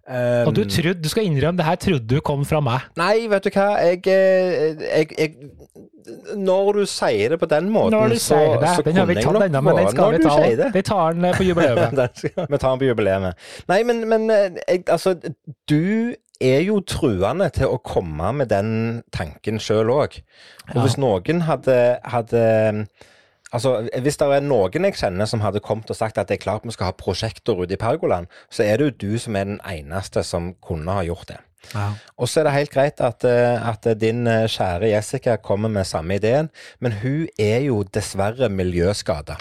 [0.09, 2.87] Um, og du trodde, du skal innrømme, det her trodde du kom fra meg.
[2.99, 7.95] Nei, vet du hva, jeg, eh, jeg, jeg Når du sier det på den måten,
[7.95, 8.73] når du så, sier det.
[8.79, 10.71] så den har vi tatt Denne, men den skal vi ta Det.
[10.75, 12.25] Vi tar den eh, på jubileet.
[12.55, 13.47] vi tar den på jubileet.
[13.71, 15.15] Nei, men, men eh, jeg, altså,
[15.71, 18.73] du er jo truende til å komme med den
[19.13, 20.23] tanken sjøl òg.
[20.73, 21.77] Og hvis noen hadde,
[22.09, 22.45] hadde
[23.53, 26.45] Altså, Hvis det er noen jeg kjenner som hadde kommet og sagt at det er
[26.45, 29.49] klart vi skal ha prosjekter ute i pergolaen, så er det jo du som er
[29.49, 31.41] den eneste som kunne ha gjort det.
[31.75, 31.91] Ja.
[32.17, 35.85] Og så er det helt greit at, eh, at, din eh, kjære Jessica kommer med
[35.85, 36.49] samme ideen,
[36.81, 39.37] men hun er jo dessverre miljøskada.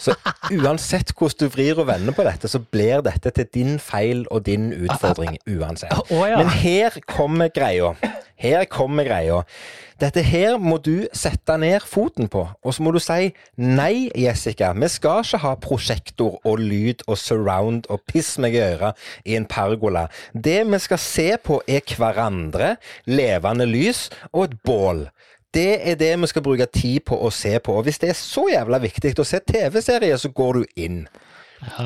[0.00, 0.14] Så
[0.52, 4.44] uansett hvordan du vrir og vender på dette, så blir dette til din feil og
[4.46, 5.96] din utfordring uansett.
[6.12, 7.94] Men her kommer greia.
[8.46, 9.42] Her kommer greia.
[9.96, 14.74] Dette her må du sette ned foten på, og så må du si nei, Jessica,
[14.76, 19.38] vi skal ikke ha prosjektor og lyd og surround og piss meg i øret i
[19.38, 20.04] en pergola.
[20.32, 22.74] Det vi skal se på er hverandre,
[23.08, 25.06] levende lys og et bål.
[25.56, 27.78] Det er det vi skal bruke tid på å se på.
[27.78, 31.06] Og hvis det er så jævla viktig å se TV-serier, så går du inn.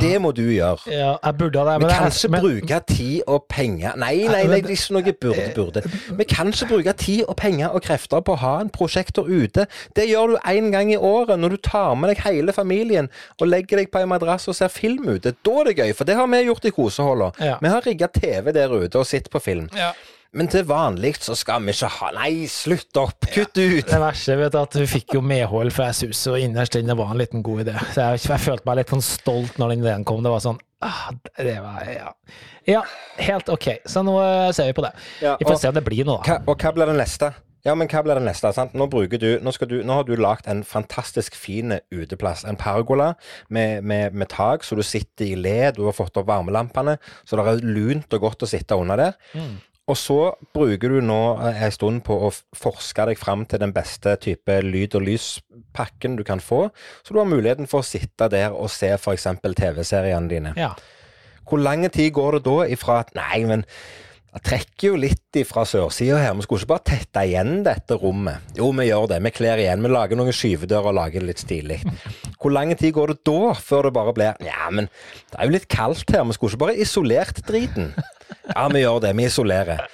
[0.01, 0.91] Det må du gjøre.
[0.91, 1.77] Ja, jeg burde det.
[1.83, 2.41] Vi kan ikke men...
[2.45, 5.83] bruke tid og penger Nei, nei, nei, det er ikke noe burde, burde.
[6.19, 9.67] Vi kan ikke bruke tid og penger og krefter på å ha en prosjektor ute.
[9.97, 13.51] Det gjør du én gang i året, når du tar med deg hele familien og
[13.51, 15.35] legger deg på en madrass og ser film ute.
[15.47, 17.33] Da er det gøy, for det har vi gjort i koseholda.
[17.41, 17.59] Ja.
[17.63, 19.71] Vi har rigga TV der ute og sett på film.
[19.77, 19.93] Ja.
[20.31, 23.27] Men til vanlig så skal vi ikke ha Nei, slutt opp!
[23.35, 23.89] Kutt ut!
[23.89, 27.19] Det verste vet at hun fikk jo medhold fra Jesus, og innerst inne var en
[27.19, 27.75] liten god idé.
[27.91, 30.23] Så jeg, jeg, følte meg litt sånn stolt når den ideen kom.
[30.23, 32.15] Det var sånn ah, Det var ja.
[32.71, 32.87] ja.
[33.27, 33.73] helt OK.
[33.91, 34.95] Så nå uh, ser vi på det.
[35.19, 36.23] Ja, vi får og, se om det blir noe.
[36.27, 37.33] Hva, og hva blir det neste?
[37.67, 38.49] Ja, men hva blir det neste?
[38.57, 38.73] Sant?
[38.79, 42.47] Nå, du, nå, du, nå, har du lagd en fantastisk fin uteplass.
[42.49, 43.11] En pergola
[43.53, 45.59] med, med, med, tak, så du sitter i le.
[45.77, 46.97] Du har fått opp varmelampene,
[47.29, 49.19] så det er lunt og godt å sitte under der.
[49.35, 49.59] Mm.
[49.91, 50.19] Og så
[50.55, 54.61] bruker du nå eh, en stund på å forske deg fram til den beste type
[54.67, 56.69] lyd- og lyspakken du kan få,
[57.03, 59.27] så du har muligheten for å sitte der og se f.eks.
[59.43, 60.55] TV-seriene dine.
[60.61, 60.75] Ja.
[61.49, 63.67] Hvor lang tid går det da ifra at Nei, men
[64.31, 66.37] jeg trekker jo litt ifra sørsida her.
[66.39, 68.53] Vi skulle ikke bare tette igjen dette rommet.
[68.55, 69.19] Jo, vi gjør det.
[69.27, 69.83] Vi kler igjen.
[69.83, 71.81] Vi lager noen skyvedører og lager det litt stilig.
[72.39, 74.87] Hvor lang tid går det da før det bare blir Ja, men
[75.33, 76.23] det er jo litt kaldt her.
[76.29, 77.91] Vi skulle ikke bare isolert driten.
[78.55, 79.15] Ja, vi gjør det.
[79.17, 79.87] Vi isolerer.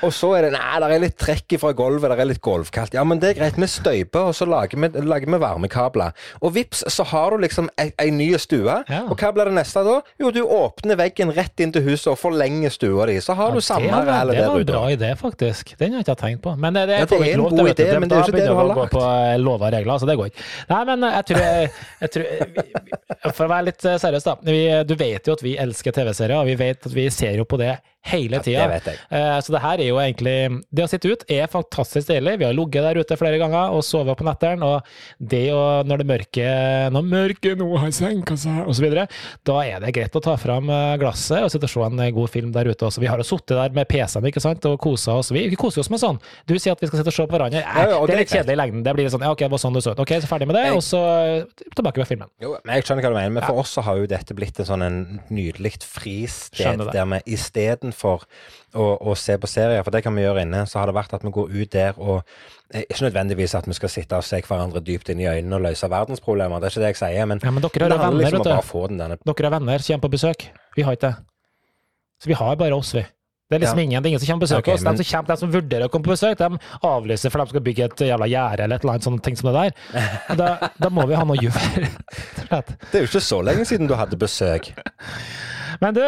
[0.00, 2.94] Og så er det Nei, det er litt trekk fra gulvet, det er litt gulvkaldt.
[2.96, 3.58] Ja, men det er greit.
[3.60, 6.16] Vi støyper, og så lager vi, lager vi varmekabler.
[6.40, 8.78] Og vips, så har du liksom ei, ei ny stue.
[8.88, 9.02] Ja.
[9.10, 9.98] Og hva blir det neste da?
[10.20, 13.18] Jo, du åpner veggen rett inn til huset og forlenger stua di.
[13.24, 14.40] Så har ja, du samme rælet der ute.
[14.40, 15.74] Det var en bra idé, faktisk.
[15.80, 16.56] Den har jeg ikke tenkt på.
[16.56, 18.48] Men det, det, ja, det er en god idé, men det er jo ikke det
[18.48, 18.80] du har lagt.
[18.80, 20.48] Da begynner vi å gå på eh, lover og regler, så det går ikke.
[20.72, 21.70] Nei, men eh, jeg tror, jeg,
[22.00, 24.36] jeg tror For å være litt eh, seriøs, da.
[24.48, 27.44] Vi, du vet jo at vi elsker TV-serier, og vi vet at vi ser jo
[27.48, 28.64] på det hele tida.
[28.64, 28.92] Ja.
[29.10, 32.38] Eh, Så det her er jo egentlig Det å sitte ut er fantastisk deilig.
[32.40, 34.82] Vi har ligget der ute flere ganger og sovet på netteren, og
[35.20, 36.46] det å Når det mørke
[36.94, 39.06] Når mørket nå har senka seg, og så videre,
[39.44, 42.10] da er det greit å ta fram eh, glasset og sitte og se en eh,
[42.10, 43.00] god film der ute også.
[43.00, 45.30] Vi har jo sittet der med PC-en ikke sant, og kosa oss.
[45.30, 46.18] Vi, koser oss med sånn.
[46.48, 47.60] Du sier at vi skal sitte og se på hverandre.
[47.60, 48.82] Ja, ja, det er litt kjedelig i lengden.
[48.86, 50.00] Det blir sånn ja, OK, det var sånn du så ut.
[50.00, 52.28] OK, så ferdig med det, Jeg- og så eh, tilbake med filmen.
[52.40, 54.58] Jo, men jeg skjønner hva du mener, men for oss så har jo dette blitt
[54.60, 54.98] en sånn en
[55.30, 57.20] nydelig fristed der vi
[57.90, 58.24] istedenfor
[58.74, 61.14] å, å se på serier, for det kan vi gjøre inne, så har det vært
[61.16, 62.22] at vi går ut der og
[62.72, 65.66] eh, Ikke nødvendigvis at vi skal sitte og se hverandre dypt inn i øynene og
[65.68, 68.38] løse verdensproblemer, det er ikke det jeg sier, men Ja, men dere har venner, liksom
[68.38, 68.54] vet du.
[68.54, 70.50] bare den derne Dere har venner som kommer på besøk.
[70.76, 71.16] Vi har ikke det.
[72.20, 73.02] Så vi har bare oss, vi.
[73.50, 73.82] Det er liksom Ja.
[73.82, 74.98] ingen, det er ingen som kommer på besøk okay, oss.
[74.98, 77.84] De som, de som vurderer å komme på besøk, de avlyser for de skal bygge
[77.88, 80.36] et jævla gjerde eller et eller annet sånt ting som det der.
[80.38, 81.88] Da, da må vi ha noe å gjøre.
[82.54, 82.70] og.
[82.92, 84.70] Det er jo ikke så lenge siden du hadde besøk.
[85.82, 86.04] Men du,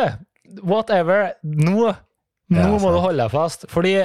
[0.60, 1.32] whatever.
[1.42, 1.92] Nå,
[2.52, 3.64] nå Ja, må du holde deg fast.
[3.72, 3.96] Fordi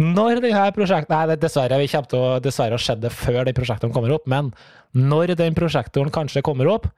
[0.00, 3.94] når det her prosjektet Nei, dessverre, vi kommer til å dessverre det før de prosjektene
[3.94, 4.52] kommer opp, men
[4.94, 6.88] når den prosjektoren kanskje kommer opp,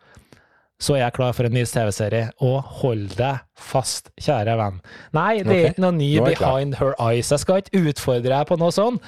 [0.80, 2.30] så er jeg klar for en ny TV-serie.
[2.44, 4.80] Og hold deg fast, kjære venn.
[5.16, 6.10] Nei, det er ikke noe ny.
[6.20, 7.30] Behind Her Eyes.
[7.32, 9.00] Jeg skal ikke utfordre deg på noe sånt.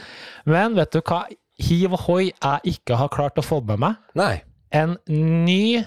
[0.48, 1.26] Men vet du hva?
[1.58, 4.44] Hiv og hoi jeg ikke har klart å få med meg Nei.
[4.70, 5.82] en ny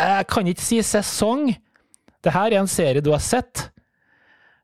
[0.00, 1.52] Jeg kan ikke si sesong.
[2.22, 3.70] Det her er en serie du har sett.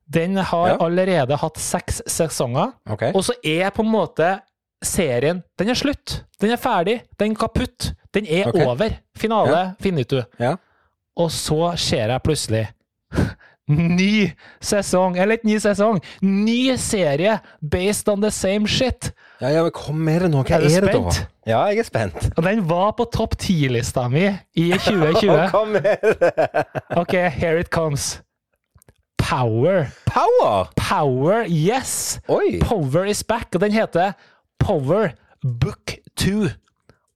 [0.09, 0.77] Den har Ja.
[0.85, 3.13] allerede hatt seks sesonger, Okay.
[3.13, 4.41] og så er på en måte
[4.85, 6.25] serien Den er slutt.
[6.41, 7.03] Den er ferdig.
[7.19, 7.93] Den er kaputt.
[8.15, 8.65] Den er okay.
[8.67, 8.91] over.
[9.17, 10.23] Finale finito.
[10.39, 10.57] Ja.
[11.17, 12.69] Og så ser jeg plutselig
[13.69, 14.29] Ny
[14.63, 19.09] sesong, eller ikke ny sesong, ny serie based on the same shit.
[19.41, 20.45] Ja, ja, men kom med det nå.
[20.47, 21.25] Hva Er er, det da?
[21.51, 22.29] Ja, jeg er spent.
[22.37, 24.23] Og den var på topp ti-lista mi
[24.55, 25.51] i 2020.
[25.51, 25.97] Kom med det!
[27.03, 28.21] Ok, here it comes.
[29.19, 29.89] Power.
[30.07, 30.69] Power!
[30.79, 32.21] Power, yes!
[32.31, 32.61] Oi!
[32.63, 34.13] Power is back, og den heter
[34.63, 35.11] Power
[35.43, 36.47] Book 2.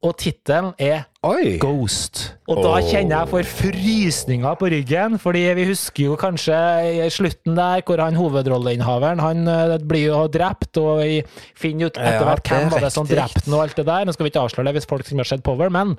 [0.00, 1.58] Og tittelen er Oi!
[1.60, 2.22] Ghost.
[2.48, 6.56] Og da kjenner jeg for frysninger på ryggen, fordi vi husker jo kanskje
[7.04, 11.18] i slutten der hvor han hovedrolleinnehaveren han eh, blir jo drept, og vi
[11.52, 13.86] finner ut etter hvert det er hvem var det som drepte ham og alt det
[13.90, 14.08] der.
[14.08, 15.92] Nå skal vi ikke avsløre det hvis folk som har sett Power, men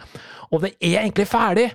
[0.50, 1.70] Og det er egentlig ferdig.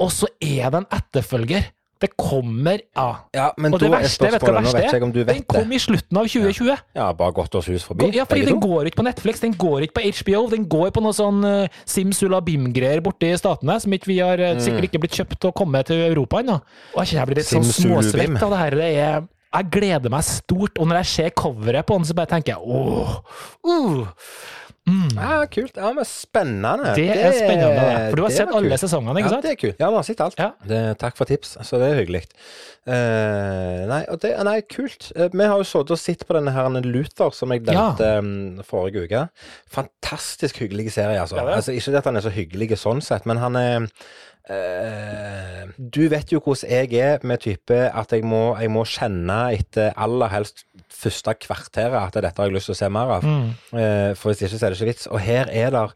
[0.00, 1.68] Og så er det en etterfølger.
[2.00, 3.06] Det kommer Ja.
[3.34, 5.00] Ja, men Og det er verste, vet du hva verste er?
[5.00, 5.46] Den det.
[5.50, 6.76] kom i slutten av 2020.
[6.94, 8.10] Ja, bare gått oss hus forbi.
[8.14, 11.02] Ja, fordi den går ikke på Netflix, den går ikke på HBO, den går på
[11.02, 14.56] noe sånn uh, Simsulabim-greier borte i statene, som ikke vi har Mm.
[14.56, 16.60] eh, sikkert ikke blitt kjøpt og kommet til Europa ennå.
[16.94, 18.70] Og jeg blir litt sånn småsvett av det her.
[18.78, 22.26] Det er jeg gleder meg stort, og når jeg ser coveret på den, så bare
[22.26, 23.22] tenker jeg åh,
[23.66, 24.06] uh,
[25.16, 25.76] Ja, kult.
[25.76, 26.94] Ja, men spennende.
[26.96, 27.96] Det er spennende, det.
[28.10, 29.46] For du har sett alle sesongene, ikke ja, sant?
[29.46, 29.82] det er kult.
[29.82, 30.38] Ja, vi har sett alt.
[30.40, 30.50] Ja.
[30.70, 31.56] Det, takk for tips.
[31.66, 32.22] Så det er hyggelig.
[32.88, 35.10] Uh, nei, det, nei, kult.
[35.12, 37.90] Uh, vi har jo sittet og sett på denne her Luther, som jeg Ja.
[38.18, 39.26] um, forrige uke.
[39.74, 41.36] Fantastisk hyggelig serie, altså.
[41.36, 41.58] Ja, det.
[41.60, 41.76] altså.
[41.76, 43.88] Ikke at han er så hyggelig sånn sett, men han er
[44.48, 49.36] Uh, Du vet jo hvordan jeg er med type at jeg må, jeg må kjenne
[49.58, 53.26] etter aller helst første kvarteret at dette har jeg lyst til å se mer av.
[53.26, 53.50] Mm.
[53.80, 55.10] Eh, for hvis ikke så er det ikke vits.
[55.12, 55.94] Og her er der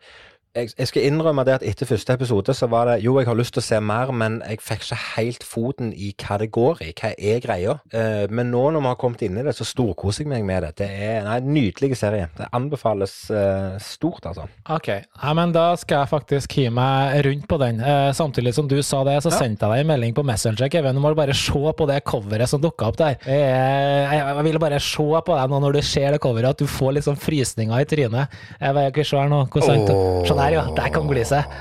[0.52, 3.36] jeg, jeg skal innrømme det at etter første episode så var det Jo, jeg har
[3.38, 6.82] lyst til å se mer, men jeg fikk ikke helt foten i hva det går
[6.84, 6.90] i.
[6.98, 7.78] Hva er greia?
[7.94, 10.66] Uh, men nå når vi har kommet inn i det, så storkoser jeg meg med
[10.66, 10.72] det.
[10.82, 12.28] Det er nei, en nydelig serie.
[12.36, 14.44] Det anbefales uh, stort, altså.
[14.76, 17.80] Ok, ja, men da skal jeg faktisk hive meg rundt på den.
[17.80, 19.38] Uh, samtidig som du sa det, så Ja.
[19.40, 20.94] sendte jeg deg en melding på Messenger, Kevin.
[20.98, 23.16] Du må bare se på det coveret som dukka opp der.
[23.24, 26.60] Jeg, jeg, jeg ville bare se på deg nå når du ser det coveret, at
[26.60, 28.38] du får litt sånn frysninger i trynet.
[28.60, 29.44] Jeg vet ikke se her nå.
[29.52, 30.64] Hvor her, ja.
[30.76, 31.60] Der kan gliset.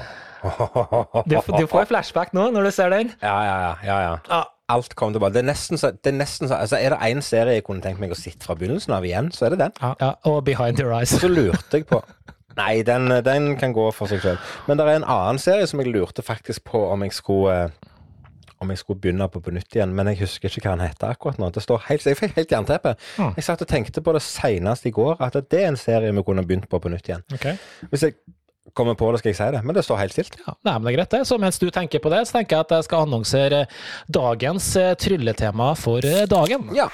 [1.30, 3.12] Du, du får flashback nå når du ser den.
[3.22, 3.74] Ja, ja, ja.
[3.86, 4.41] ja, ja.
[4.72, 5.36] Alt kom tilbake.
[5.36, 7.84] Det er nesten så, det er nesten så altså, Er det én serie jeg kunne
[7.84, 9.76] tenkt meg å sitte fra begynnelsen av igjen, så er det den.
[9.82, 11.13] Ja, ja, og Behind Your Eyes.
[11.22, 12.02] Så lurte jeg på
[12.58, 14.39] Nei, den, den kan gå for seg sjøl.
[14.67, 17.72] Men det er en annen serie som jeg lurte faktisk på om jeg skulle
[18.62, 21.15] om jeg skulle begynne på på nytt igjen, men jeg husker ikke hva han heter
[21.15, 21.48] akkurat nå.
[21.50, 22.94] Det står helt, Jeg fikk helt jernteppe.
[23.17, 23.32] Mm.
[23.39, 26.24] Jeg satt og tenkte på det senest i går, at det er en serie vi
[26.28, 27.26] kunne begynt på på nytt igjen.
[27.34, 27.58] Okay.
[27.89, 28.20] Hvis jeg
[28.74, 30.36] kommer på det, skal jeg si det, men det står helt stilt.
[30.47, 31.21] Ja, nei, men det er greit, det.
[31.28, 33.63] Så mens du tenker på det, så tenker jeg at jeg skal annonsere
[34.08, 36.69] dagens eh, trylletema for eh, dagen.
[36.78, 36.88] Ja.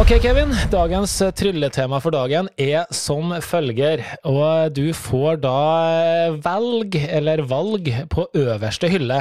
[0.00, 0.54] Ok, Kevin.
[0.72, 4.02] Dagens eh, trylletema for dagen er som følger.
[4.26, 5.58] Og du får da
[6.44, 9.20] velg, eller valg, på øverste hylle.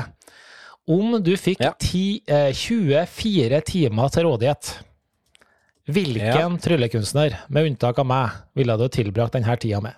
[0.90, 1.74] Om du fikk Ja.
[1.80, 4.74] ti, eh, 24 timer til rådighet,
[5.88, 9.94] hvilken tryllekunstner, med unntak av meg, ville du tilbrakt denne tida med?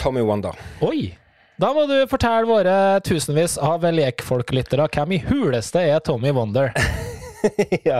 [0.00, 0.54] Tommy Wanda.
[0.80, 1.10] Oi!
[1.60, 6.70] Da må du fortelle våre tusenvis av lekfolklyttere hvem i huleste er Tommy Wonder.
[7.88, 7.98] ja.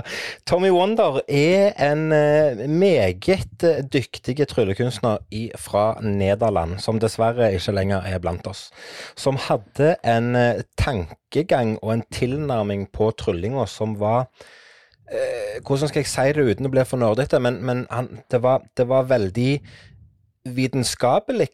[0.48, 5.20] Tommy Wonder er en uh, meget dyktig tryllekunstner
[5.60, 8.70] fra Nederland, som dessverre ikke lenger er blant oss.
[9.12, 14.30] Som hadde en uh, tankegang og en tilnærming på tryllinga som var
[15.66, 18.60] Hvordan skal jeg si det uten å bli for nerdete, men, men han, det, var,
[18.78, 19.56] det var veldig
[20.44, 21.48] vitenskapelig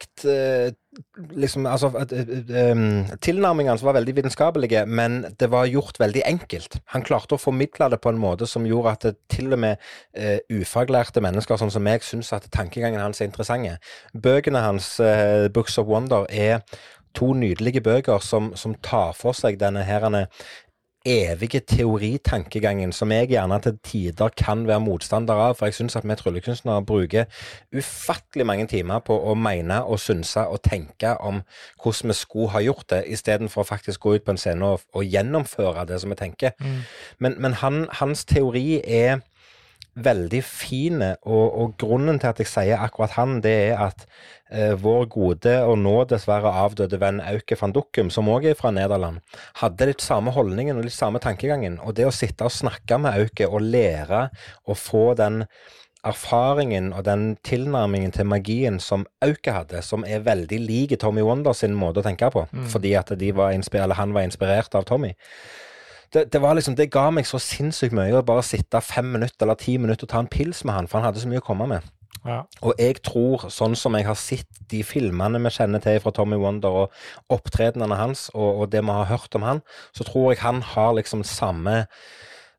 [1.35, 6.79] liksom, altså, um, Tilnærmingene var veldig vitenskapelige, men det var gjort veldig enkelt.
[6.94, 9.83] Han klarte å formidle det på en måte som gjorde at til og med
[10.18, 13.79] uh, ufaglærte mennesker sånn som meg syns at tankegangen hans er interessante.
[14.14, 16.62] Bøkene hans, uh, Books of Wonder, er
[17.16, 20.27] to nydelige bøker som, som tar for seg denne herrene
[21.07, 25.55] evige teoritankegangen som jeg gjerne til tider kan være motstander av.
[25.57, 27.31] For jeg syns at vi tryllekunstnere bruker
[27.77, 31.42] ufattelig mange timer på å mene og synse og tenke om
[31.83, 34.85] hvordan vi skulle ha gjort det, istedenfor å faktisk gå ut på en scene og,
[34.92, 36.59] og gjennomføre det som vi tenker.
[36.61, 36.83] Mm.
[37.19, 39.23] Men, men han, hans teori er
[39.97, 44.05] veldig fine, og, og, grunnen til at jeg sier akkurat han, det er at
[44.51, 48.73] eh, vår gode og nå dessverre avdøde venn Auke van Dukkum, som òg er fra
[48.77, 49.23] Nederland,
[49.63, 51.81] hadde litt samme holdningen og litt samme tankegangen.
[51.81, 54.29] Og det å sitte og snakke med Auke og lære
[54.67, 55.45] og få den
[56.07, 61.57] erfaringen og den tilnærmingen til magien som Auke hadde, som er veldig lik Tommy Wonder
[61.57, 62.69] sin måte å tenke på, mm.
[62.71, 63.57] fordi at var
[63.99, 65.17] han var inspirert av Tommy
[66.14, 69.47] det, det, var liksom, det ga meg så sinnssykt mye å bare sitte fem minutter
[69.47, 71.47] eller ti minutter og ta en pils med han, for han hadde så mye å
[71.47, 71.92] komme med.
[72.27, 72.40] Ja.
[72.66, 76.38] Og jeg tror, sånn som jeg har sett de filmene vi kjenner til fra Tommy
[76.40, 79.62] Wonder, og opptredenene hans, og, og, det vi har hørt om han,
[79.95, 81.85] så tror jeg han har liksom samme,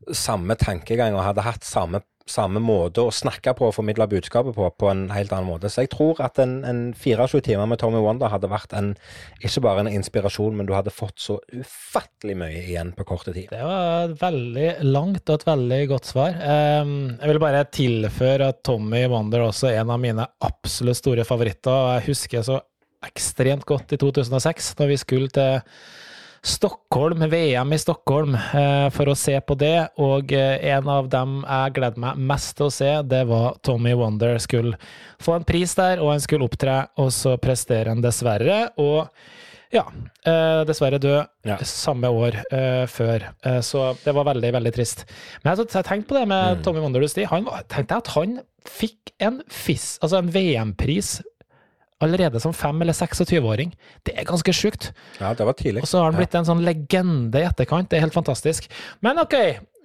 [0.08, 4.68] samme tankegang og hadde hatt samme samme måte å snakke på og formidle budskapet på
[4.78, 5.72] på en helt annen måte.
[5.72, 8.94] Så jeg tror at en, en 24 timer med Tommy Wonder hadde vært en,
[9.42, 13.52] ikke bare en inspirasjon, men du hadde fått så ufattelig mye igjen på korte tid.
[13.54, 16.40] Det var veldig langt og et veldig godt svar.
[16.42, 21.28] Um, jeg vil bare tilføre at Tommy Wonder også er en av mine absolutt store
[21.28, 21.72] favoritter.
[21.72, 22.60] og Jeg husker så
[23.08, 25.62] ekstremt godt i 2006, når vi skulle til
[26.42, 29.90] Stockholm, VM i Stockholm, eh, for å se på det.
[30.04, 33.96] Og eh, en av dem jeg gleder meg mest til å se, det var Tommy
[33.98, 34.38] Wonder.
[34.42, 34.78] Skulle
[35.24, 38.60] få en pris der, og han skulle opptre, og så presterer han dessverre.
[38.82, 39.08] Og
[39.74, 39.84] ja,
[40.24, 41.58] eh, dessverre død ja.
[41.68, 42.38] samme år
[42.88, 43.26] før.
[43.62, 45.04] så det var veldig, veldig trist.
[45.44, 46.62] Men jeg, jeg tenkte på det med mm.
[46.64, 51.18] Tommy Wonder du Han, tenkte at han fikk en FIS, altså en VM-pris
[52.04, 53.72] allerede som fem- eller 26-åring.
[54.06, 54.92] Det er ganske sjukt.
[55.20, 55.82] Ja, det var tidlig.
[55.82, 56.44] Og så har han blitt ja.
[56.44, 57.90] en sånn legende i etterkant.
[57.90, 58.70] Det er helt fantastisk.
[59.02, 59.34] Men OK,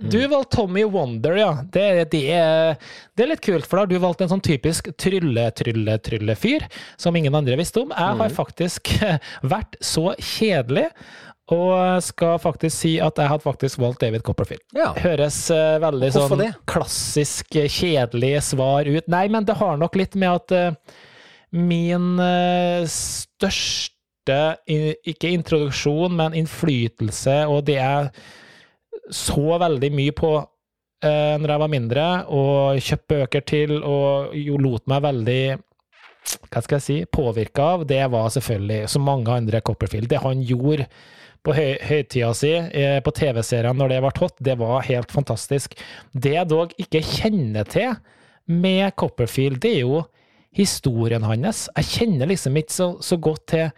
[0.03, 0.29] du mm.
[0.31, 1.51] valgte Tommy Wonder, ja.
[1.63, 2.77] Det, det, er,
[3.17, 6.67] det, er, litt kult, for da har du valgt en sånn typisk trylle-trylle-trylle-fyr
[7.01, 7.95] som ingen andre visste om.
[7.95, 8.37] Jeg har mm.
[8.37, 8.95] faktisk
[9.55, 10.91] vært så kjedelig
[11.53, 14.63] og skal faktisk si at jeg hadde faktisk valgt David Copperfield.
[14.77, 14.93] Ja.
[15.03, 16.53] Høres uh, veldig Hvorfor sånn det?
[16.71, 19.09] klassisk, kjedelig svar ut.
[19.13, 21.03] Nei, men det har nok litt med at uh,
[21.53, 24.39] min eh, største,
[24.69, 28.13] ikke introduksjon, men innflytelse, og det jeg
[29.13, 34.61] så veldig mye på uh, når jeg var mindre, og kjøpte bøker til, og jo
[34.63, 35.43] lot meg veldig
[36.23, 40.45] hva skal jeg si, påvirka av, det var selvfølgelig, som mange andre Copperfield, det han
[40.47, 40.87] gjorde
[41.43, 45.75] på høy høytida si, eh, på TV-seriene når det ble hot, det var helt fantastisk.
[46.15, 47.97] Det jeg dog ikke kjenner til
[48.47, 50.05] med Copperfield, det er jo
[50.57, 51.67] historien hans.
[51.79, 53.69] Jeg kjenner liksom ikke så, så godt til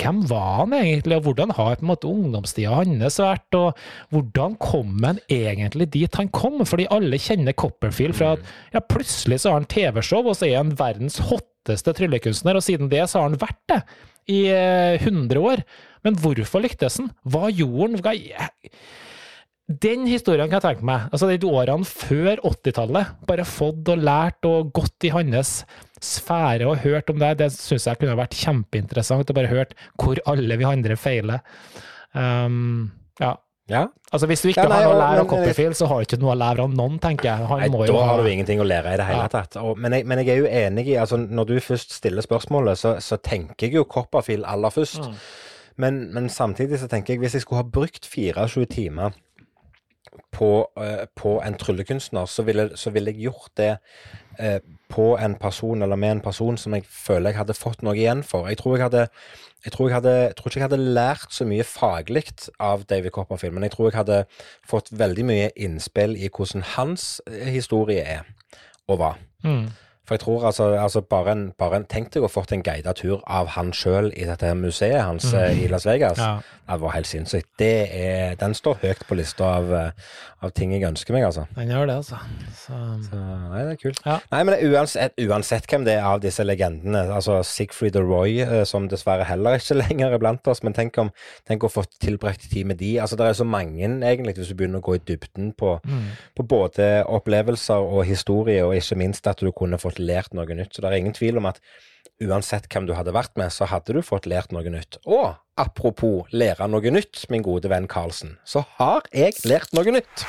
[0.00, 3.78] hvem var han egentlig, og hvordan har på en måte ungdomstida hans vært, og
[4.10, 6.64] hvordan kom han egentlig dit han kom?
[6.66, 8.42] Fordi alle kjenner Copperfield fra at
[8.74, 12.90] ja, plutselig så har han TV-show, og så er han verdens hotteste tryllekunstner, og siden
[12.90, 13.80] det så har han vært det
[14.34, 15.62] i eh, 100 år.
[16.04, 17.12] Men hvorfor lyktes han?
[17.22, 18.26] Hva gjorde han?
[19.64, 21.06] Den historien kan jeg tenke meg.
[21.08, 23.14] Altså de årene før 80-tallet.
[23.28, 25.62] Bare fått og lært og gått i hans
[26.04, 27.30] sfære og hørt om det.
[27.40, 29.32] Det syns jeg kunne vært kjempeinteressant.
[29.32, 31.40] Å bare hørt hvor alle vi andre feiler.
[32.12, 33.32] Um, ja.
[33.72, 33.86] ja.
[34.12, 36.10] Altså Hvis du ikke ja, nei, har noe å lære av Copperfield, så har du
[36.10, 37.48] ikke noe å lære av noen, tenker jeg.
[37.48, 39.32] Han nei, da har du ingenting å lære i det hele ja.
[39.32, 39.56] tatt.
[39.64, 42.84] Og, men, jeg, men, jeg, er jo enig i altså Når du først stiller spørsmålet,
[42.84, 45.08] så, så tenker jeg jo Copperfield aller først.
[45.08, 45.16] Mm.
[45.80, 49.16] Men, men, samtidig så tenker jeg hvis jeg skulle ha brukt 24 timer
[50.34, 50.50] på,
[50.80, 53.72] uh, på en tryllekunstner, så ville, så ville, jeg gjort det
[54.40, 57.96] uh, på en person, eller med en person, som jeg føler jeg hadde fått noe
[57.96, 58.48] igjen for.
[58.48, 59.08] Jeg tror jeg hadde
[59.64, 62.24] jeg tror, jeg hadde, jeg tror ikke jeg hadde lært så mye faglig
[62.60, 64.18] av David Copperfield, men jeg tror jeg hadde
[64.68, 68.28] fått veldig mye innspill i hvordan hans eh, historie er
[68.92, 69.16] og var.
[69.40, 69.70] Mm.
[70.04, 72.92] For jeg tror altså, altså bare, en, bare en Tenk deg å fått en guida
[72.96, 75.62] tur av han sjøl i dette her museet hans mm.
[75.64, 76.20] i Las Vegas.
[76.20, 76.40] Ja.
[76.64, 77.48] Det var helt sinnssykt.
[77.60, 81.44] Det er, den står høyt på lista av, eh, av ting jeg ønsker meg, altså.
[81.56, 82.20] Den gjør det, altså.
[82.56, 84.00] Så, Så, nei, det er kult.
[84.06, 84.16] Ja.
[84.32, 88.64] Nei, men uansett, uansett hvem det er av disse legendene, altså Sigfried og Roy, eh,
[88.68, 91.12] som dessverre heller ikke lenger er blant oss, men tenk om
[91.48, 92.94] tenk å få tilbrakt tid med de.
[93.04, 96.08] Altså, det er så mange, egentlig, hvis du begynner å gå i dybden på, mm.
[96.40, 100.74] på både opplevelser og historie, og ikke minst at du kunne fått lært noe nytt.
[100.74, 101.60] Så det er ingen tvil om at
[102.22, 104.98] uansett hvem du hadde vært med, så hadde du fått lært noe nytt.
[105.06, 110.24] Og apropos lære noe nytt, min gode venn Karlsen, så har jeg lært noe nytt.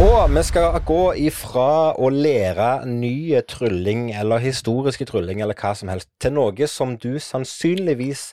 [0.00, 5.92] Og vi skal gå ifra å lære ny trylling, eller historiske trylling, eller hva som
[5.92, 8.30] helst, til noe som du sannsynligvis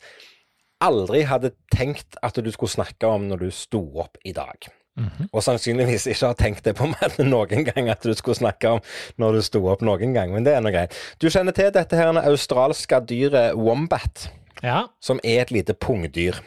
[0.84, 4.70] aldri hadde tenkt at du skulle snakke om når du sto opp i dag.
[5.32, 8.82] Og sannsynligvis ikke har tenkt det på meg noen gang at du skulle snakke om
[9.22, 10.96] når du sto opp noen gang, men det er nå greit.
[11.22, 14.30] Du kjenner til dette her australske dyret wombat?
[14.64, 14.88] ja.
[15.02, 16.40] Som er et lite pungdyr.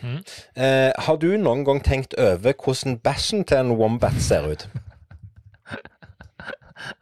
[0.56, 4.68] Eh, har du noen gang tenkt over hvordan bæsjen til en wombat ser ut?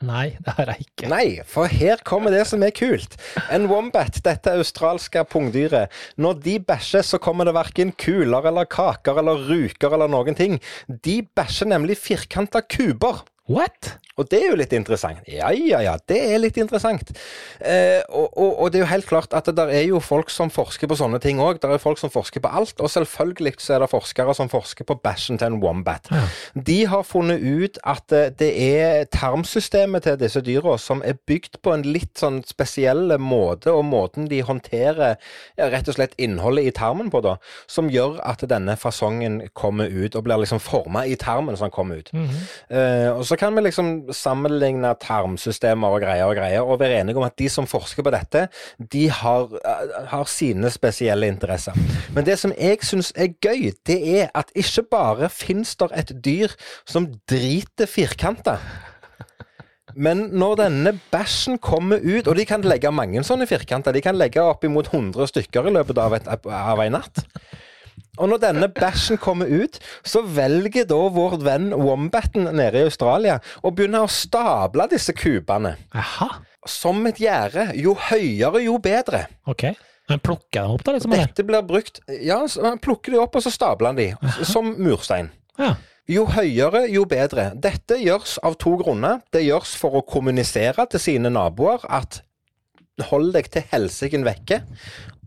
[0.04, 1.10] Nei, det har jeg ikke.
[1.12, 3.16] Nei, for her kommer det som er kult.
[3.54, 9.22] En wombat, dette australske pungdyret, når de bæsjer, så kommer det verken kuler eller kaker
[9.22, 10.58] eller ruker eller noen ting.
[10.88, 13.24] De bæsjer nemlig firkanta kuber.
[13.48, 13.94] What?
[14.18, 15.22] Og det er jo litt interessant.
[15.30, 17.12] Ja, ja, ja, det er litt interessant.
[17.60, 20.50] Eh, og, og, og det er jo helt klart at det er jo folk som
[20.52, 21.60] forsker på sånne ting òg.
[21.62, 24.88] Det er folk som forsker på alt, og selvfølgelig så er det forskere som forsker
[24.88, 26.10] på bæsjen til en wombat.
[26.54, 31.60] De har funnet ut at eh, det er tarmsystemet til disse dyra som er bygd
[31.62, 35.14] på en litt sånn spesiell måte, og måten de håndterer
[35.58, 37.36] ja, rett og slett innholdet i tarmen på, da,
[37.70, 41.74] som gjør at denne fasongen kommer ut, og blir liksom forma i tarmen som den
[41.74, 42.10] kommer ut.
[42.14, 47.20] Eh, og så kan vi liksom sammenligne tarmsystemer og greier og greier, og være enige
[47.20, 48.46] om at de som forsker på dette,
[48.92, 49.48] de har,
[50.12, 51.76] har sine spesielle interesser.
[52.14, 56.12] Men det som jeg syns er gøy, det er at ikke bare finnes der et
[56.24, 56.54] dyr
[56.88, 58.58] som driter firkanta.
[59.98, 64.18] Men når denne bæsjen kommer ut, og de kan legge mange sånne firkanter, de kan
[64.18, 67.24] legge oppimot 100 stykker i løpet av, et, av en natt.
[68.18, 73.38] Og når denne bæsjen kommer ut, så velger da vår venn Wombaten nede i Australia
[73.62, 75.76] å begynne å stable disse kubene.
[75.94, 76.30] Jaha.
[76.68, 77.70] Som et gjerde.
[77.78, 79.26] Jo høyere, jo bedre.
[79.48, 79.70] Ok.
[80.08, 80.94] Men plukker han opp, da?
[80.96, 81.12] liksom?
[81.12, 84.08] Dette blir brukt Ja, han plukker de opp, og så stabler han de.
[84.48, 85.30] Som murstein.
[85.60, 85.74] Ja.
[86.08, 87.50] Jo høyere, jo bedre.
[87.60, 89.20] Dette gjørs av to grunner.
[89.34, 92.22] Det gjørs for å kommunisere til sine naboer at
[93.10, 94.62] hold deg til helsiken vekke.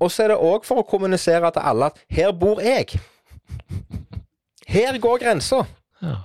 [0.02, 3.00] Og så er det òg for å kommunisere til alle at her bor jeg.
[4.72, 5.66] Her går grensa.
[6.02, 6.20] ja.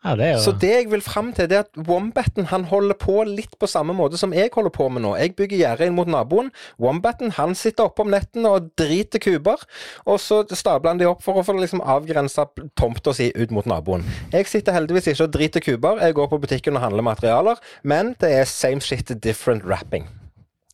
[0.00, 2.96] Ja, det jo Så det jeg vil fram til, det er at Wombaten han holder
[2.96, 5.12] på litt på samme måte som jeg holder på med nå.
[5.20, 6.48] Jeg bygger gjerde inn mot naboen.
[6.80, 9.60] Wombaten han sitter oppe om nettene og driter kuber.
[10.08, 12.46] Og så stabler han de opp for å få liksom avgrensa
[12.80, 14.06] tomta si ut mot naboen.
[14.32, 16.00] Jeg sitter heldigvis ikke og driter kuber.
[16.00, 17.60] Jeg går på butikken og handler materialer.
[17.84, 20.08] Men det er same shit, different wrapping.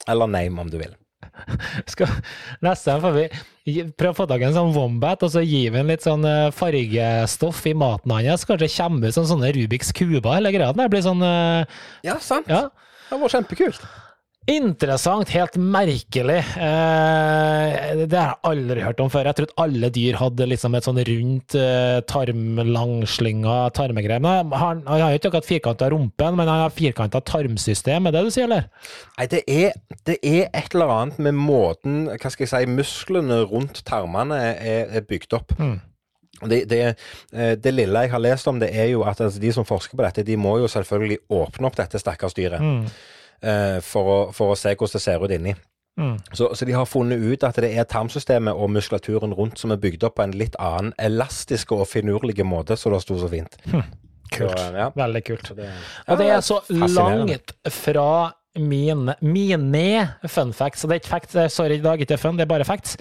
[0.08, 0.94] Eller name, om du vil.
[1.90, 2.10] Skal,
[2.64, 3.26] neste gang får vi
[3.98, 6.52] prøve å få tak i en sånn wombat, og så gi vi litt sånn eh,
[6.54, 8.46] fargestoff i maten hans.
[8.48, 10.72] Kanskje kommer ut sånn sånne Rubiks kuber, hele greia.
[10.76, 12.50] Det blir sånn eh, Ja, sant.
[12.52, 12.68] Ja.
[13.10, 13.82] Det var kjempekult.
[14.46, 16.38] Interessant, helt merkelig.
[16.38, 19.26] Eh, det har jeg aldri hørt om før.
[19.26, 24.22] Jeg trodde alle dyr hadde liksom et sånn rundt eh, tarmlangslinga tarmegreier.
[24.22, 28.30] Han, han har ikke akkurat firkanta rumpen, men han har firkanta tarmsystem, er det du
[28.30, 28.70] sier, eller?
[29.18, 29.74] Nei, det er,
[30.06, 34.86] det er et eller annet med måten Hva skal jeg si Musklene rundt tarmene er,
[35.00, 35.56] er bygd opp.
[35.58, 35.76] Mm.
[36.44, 36.80] Det, det,
[37.32, 39.98] eh, det lille jeg har lest om det, er jo at altså, de som forsker
[39.98, 42.62] på dette, de må jo selvfølgelig åpne opp dette stakkars dyret.
[42.62, 42.84] Mm.
[43.42, 45.54] Eh, for, å, for å se hvordan det ser ut inni.
[45.96, 46.16] Mm.
[46.32, 49.80] Så, så de har funnet ut at det er tarmsystemet og muskulaturen rundt som er
[49.80, 53.56] bygd opp på en litt annen elastisk og finurlig måte, så det sto så fint.
[54.26, 54.58] Kult.
[54.58, 54.90] Så, ja.
[54.90, 55.52] Veldig kult.
[55.54, 58.08] Og det er så langt fra
[58.58, 59.86] mine, mine
[60.28, 60.82] fun facts.
[60.82, 62.96] Så det er ikke facts, sorry, i dag er ikke fun, det er bare facts.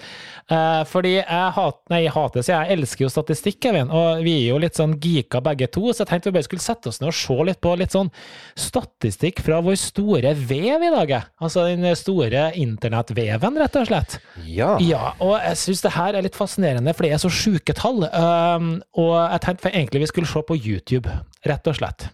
[0.52, 4.36] Eh, fordi jeg hat, nei, jeg hater, så jeg elsker jo statistikk, Kevin, og vi
[4.44, 7.00] er jo litt sånn geeka begge to, så jeg tenkte vi bare skulle sette oss
[7.02, 8.12] ned og se litt på litt sånn
[8.60, 11.14] statistikk fra vår store vev i dag.
[11.42, 14.18] Altså den store internettveven, rett og slett.
[14.46, 14.74] ja.
[14.86, 18.04] Ja, og jeg syns det her er litt fascinerende, for det er så sjuke tall.
[18.12, 21.10] Um, og jeg tenkte egentlig vi skulle se på YouTube,
[21.46, 22.08] rett og slett.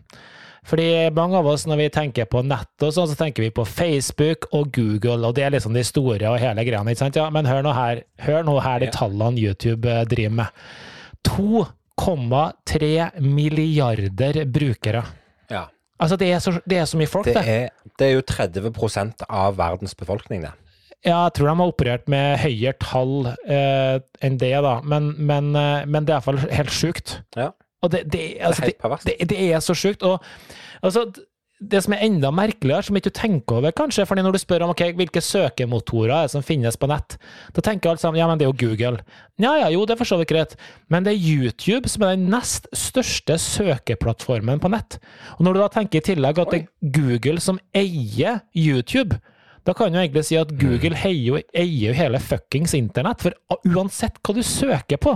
[0.63, 3.65] Fordi mange av oss, når vi tenker på nett og sånn, så tenker vi på
[3.67, 7.19] Facebook og Google, og det er liksom de store og hele greia, ikke sant?
[7.19, 10.63] Ja, men hør nå her, hør nå her de tallene YouTube eh, driver med.
[11.27, 15.05] 2,3 milliarder brukere.
[15.51, 15.67] ja.
[16.03, 17.43] Altså, det er så, det er så mye folk, Det det.
[17.47, 20.51] er, det er jo 30 av verdens befolkning, det.
[21.05, 24.81] Ja, jeg tror de har operert med høyere tall eh, enn det, da.
[24.83, 27.21] Men, men, eh, men det er iallfall helt sjukt.
[27.39, 27.53] Ja.
[27.83, 28.70] Og det, det, altså,
[29.07, 30.03] det det, er så sjukt.
[30.07, 30.22] Og
[30.83, 31.09] altså,
[31.70, 34.64] det som er enda merkeligere, som ikke du tenker over, kanskje, fordi når du spør
[34.66, 37.16] om okay, hvilke søkemotorer er som finnes på nett,
[37.55, 39.03] da tenker alle sammen ja, men det er jo Google.
[39.43, 40.57] Ja, ja, jo, det er for så vidt greit,
[40.93, 44.99] men det er YouTube som er den nest største søkeplattformen på nett.
[45.39, 49.20] Og når du da tenker i tillegg at det er Google som eier YouTube,
[49.66, 54.18] da kan du egentlig si at Google jo, eier jo hele fuckings internett, for uansett
[54.18, 55.14] hva du søker på,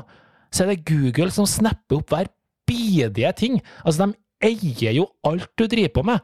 [0.54, 2.30] så er det Google som snapper opp hver
[2.66, 3.60] bidige ting.
[3.84, 4.14] Altså, de
[4.50, 6.20] eier jo alt du driver på med.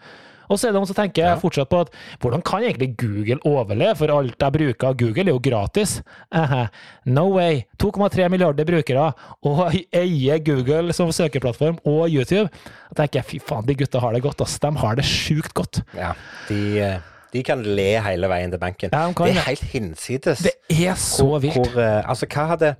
[0.52, 1.36] Og så er det noen som tenker Ja.
[1.40, 5.32] fortsatt på at hvordan kan egentlig Google overleve, for alt jeg bruker av Google er
[5.32, 6.02] jo gratis.
[6.34, 6.66] Eh,
[7.06, 7.62] no way.
[7.78, 12.50] 2,3 milliarder brukere, og eier Google som søkeplattform og YouTube.
[12.92, 14.58] Da tenker jeg fy faen, de gutta har det godt, ass.
[14.58, 15.80] De har det sjukt godt.
[15.96, 16.12] Ja,
[16.50, 17.00] de,
[17.32, 18.90] de kan le hele veien til banken.
[18.92, 19.40] Ja, de kan det det.
[19.46, 20.42] er helt hinsides.
[20.44, 21.54] Det er så vilt.
[21.56, 22.74] Hvor, eh, altså, hva hadde,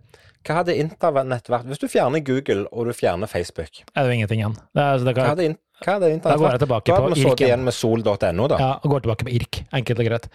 [0.47, 4.17] hva hadde internett vært Hvis du fjerner Google og du fjerner Facebook, Er det jo
[4.21, 4.57] ingenting igjen.
[4.75, 6.63] Det er, så det hva hadde, in, hva hadde da går jeg vært?
[6.65, 8.59] tilbake Da på hadde vi igjen med sol.no, da.
[8.63, 9.61] Ja, og går tilbake på IRK.
[9.81, 10.29] Enkelt og greit.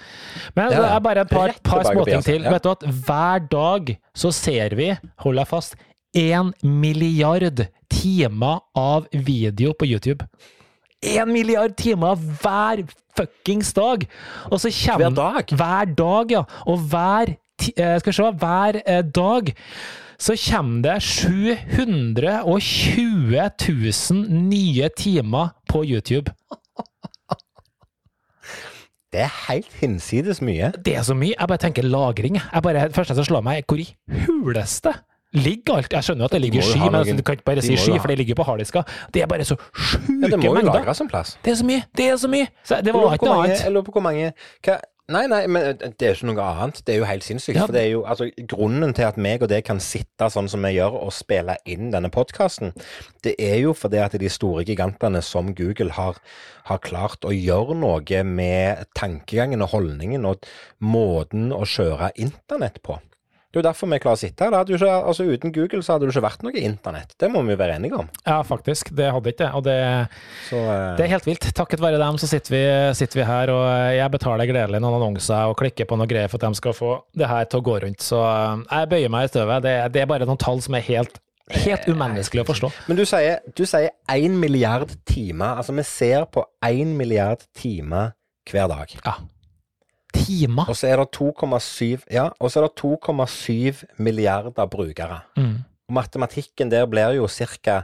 [0.55, 2.43] Men Ja, det er bare et par, par småting til.
[2.43, 2.53] ja.
[2.55, 4.91] Vet du at hver dag så ser vi,
[5.25, 5.75] hold deg fast,
[6.17, 10.25] én milliard timer av video på YouTube.
[11.03, 12.85] Én milliard timer hver
[13.17, 14.07] fuckings dag!
[14.51, 15.51] Og så kommer Hver dag?
[15.59, 16.41] Hver dag, ja.
[16.65, 19.53] Og hver Skal vi se, hver eh, dag
[20.19, 23.49] så kommer det 720
[24.11, 26.31] 000 nye timer på YouTube.
[29.13, 30.71] Det er helt hinsides mye.
[30.85, 31.31] Det er så mye.
[31.39, 32.35] Jeg bare tenker lagring.
[32.53, 33.85] Jeg bare, første som slår meg, hvor i
[34.25, 34.91] huleste
[35.37, 35.93] ligger alt?
[35.95, 37.77] Jeg skjønner jo at det ligger i sky, men noen- du kan ikke bare si
[37.79, 38.83] sky, for det ligger på harddiska.
[39.13, 41.37] Det er bare så sjuke Ja, det må jo lagres en plass.
[41.45, 41.83] Det er så mye!
[41.97, 42.47] Det er så mye!
[42.67, 43.63] Så det var ikke noe annet.
[43.63, 44.31] jeg lurer på hvor mange
[44.67, 44.75] hva,
[45.07, 46.81] Nei, nei, men det er jo ikke noe annet.
[46.83, 47.55] Det er jo helt sinnssykt.
[47.55, 47.63] Ja.
[47.63, 50.67] For det er jo altså Grunnen til at meg og det kan sitte sånn som
[50.67, 52.73] vi gjør og spille inn denne podkasten,
[53.23, 56.19] det er jo fordi at de store gigantene som Google har,
[56.67, 60.43] har klart å gjøre noe med tankegangen og holdningen og
[60.83, 62.99] måten å kjøre internett på.
[63.47, 64.55] Det er jo derfor vi klarer å sitte her.
[64.75, 67.13] Ikke, altså Uten Google så hadde det ikke vært noe internett.
[67.15, 68.09] Det må vi jo være enige om.
[68.27, 68.89] Ja, faktisk.
[68.97, 69.47] Det hadde ikke.
[69.55, 69.75] Og det,
[70.51, 71.47] Og eh, det er helt vilt.
[71.55, 72.61] Takket være dem så sitter vi,
[72.99, 73.63] sitter vi her, og
[73.95, 76.91] jeg betaler gledelig noen annonser og klikker på noe greier for at de skal få
[77.15, 78.03] det her til å gå rundt.
[78.03, 79.63] Så eh, jeg bøyer meg i støvet.
[79.63, 81.17] Det, det er bare noen tall som er helt,
[81.55, 82.73] helt umenneskelig å forstå.
[82.91, 85.63] Men du sier, du sier 1 milliard timer.
[85.63, 88.11] Altså, vi ser på 1 milliard timer
[88.51, 88.91] hver dag.
[89.07, 89.15] Ja.
[90.27, 90.67] Timer.
[90.69, 95.21] Og så er det 2,7 Ja, og så er det 2,7 milliarder brukere.
[95.37, 95.57] Mm.
[95.87, 97.81] Og matematikken der blir jo cirka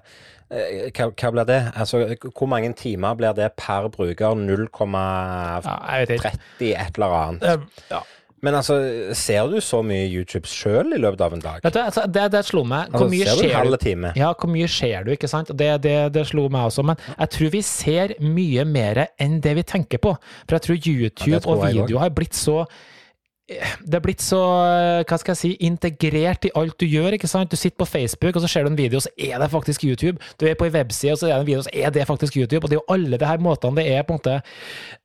[0.52, 1.62] eh, hva, hva blir det?
[1.76, 2.04] Altså,
[2.36, 4.36] hvor mange timer blir det per bruker?
[4.36, 6.02] 0,30 Ja,
[6.84, 7.44] et eller annet.
[7.44, 7.58] Eh,
[7.92, 8.04] Ja.
[8.44, 8.78] Men altså,
[9.16, 11.62] ser du så mye YouTube sjøl i løpet av en dag?
[11.64, 12.90] Vet du, altså, det, det slo meg.
[12.92, 13.82] Hvor Altså, mye ser du en halv du?
[13.86, 14.14] time?
[14.20, 15.54] Ja, hvor mye ser du, ikke sant?
[15.60, 16.84] Det, det, det slo meg også.
[16.92, 20.18] Men jeg tror vi ser mye mer enn det vi tenker på.
[20.44, 22.66] For jeg tror YouTube Ja, tror og video har blitt så
[23.84, 24.40] det er blitt så
[25.04, 27.18] hva skal jeg si, integrert i alt du gjør.
[27.18, 27.52] ikke sant?
[27.52, 30.16] Du sitter på Facebook, og så ser du en video, så er det faktisk YouTube.
[30.40, 32.38] Du er på en webside, og så er det en video, så er det faktisk
[32.40, 32.64] YouTube.
[32.64, 34.38] Og det er jo alle de her måtene det er på en måte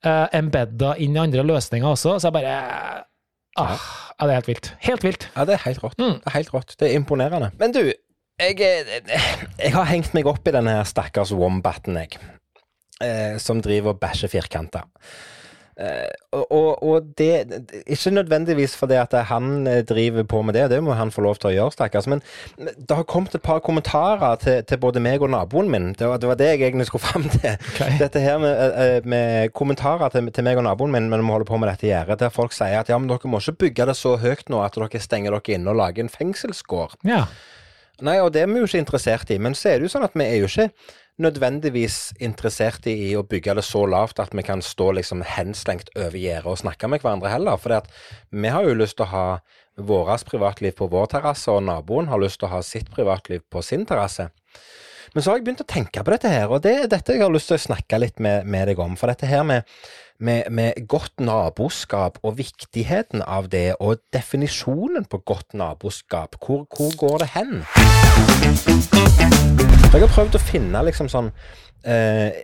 [0.06, 2.14] uh, embedda inn i andre løsninger også.
[2.22, 2.54] Så jeg bare
[3.58, 3.88] ah,
[4.18, 4.70] ja, Det er helt vilt.
[4.86, 5.28] Helt vilt.
[5.36, 5.98] Ja, det er helt rått.
[6.00, 6.18] Mm.
[6.18, 6.76] Det er helt rått.
[6.78, 7.50] Det er imponerende.
[7.60, 12.18] Men du, jeg, eh, jeg har hengt meg opp i denne stakkars wombaten, jeg.
[13.02, 14.86] Eh, som driver og bæsjer firkanter.
[15.78, 20.80] Eh, og, og, det Ikke nødvendigvis fordi at han eh, driver på med det, det
[20.82, 22.08] må han få lov til å gjøre, stakkars.
[22.10, 22.22] Men
[22.58, 25.92] det har kommet et par kommentarer til, til både meg og naboen min.
[25.94, 27.54] Det var, det var det jeg egentlig skulle fram til.
[27.74, 27.98] Okay.
[28.02, 31.52] Dette her med, eh, med kommentarer til, til meg og naboen min når vi holder
[31.52, 33.98] på med dette gjerdet, der folk sier at ja, men dere må ikke bygge det
[33.98, 36.98] så høyt nå at dere stenger dere inne og lager en fengselsgård.
[37.06, 37.28] Ja.
[38.02, 39.38] Nei, og det er vi jo ikke interessert i.
[39.42, 40.72] Men så er det jo sånn at vi er jo ikke
[41.18, 46.18] nødvendigvis interessert i å bygge det så lavt at vi kan stå liksom henslengt over
[46.18, 47.58] gjerdet og snakke med hverandre heller.
[47.58, 47.74] For
[48.30, 49.26] vi har jo lyst til å ha
[49.78, 53.62] vårt privatliv på vår terrasse, og naboen har lyst til å ha sitt privatliv på
[53.62, 54.30] sin terrasse.
[55.14, 57.24] Men så har jeg begynt å tenke på dette her, og det er dette jeg
[57.24, 58.96] har lyst til å snakke litt med, med deg om.
[58.98, 59.68] For dette her med,
[60.18, 66.92] med, med godt naboskap og viktigheten av det, og definisjonen på godt naboskap, hvor, hvor
[67.00, 67.56] går det hen?
[69.88, 71.32] Jeg har prøvd å finne liksom sånn
[71.86, 72.34] Uh,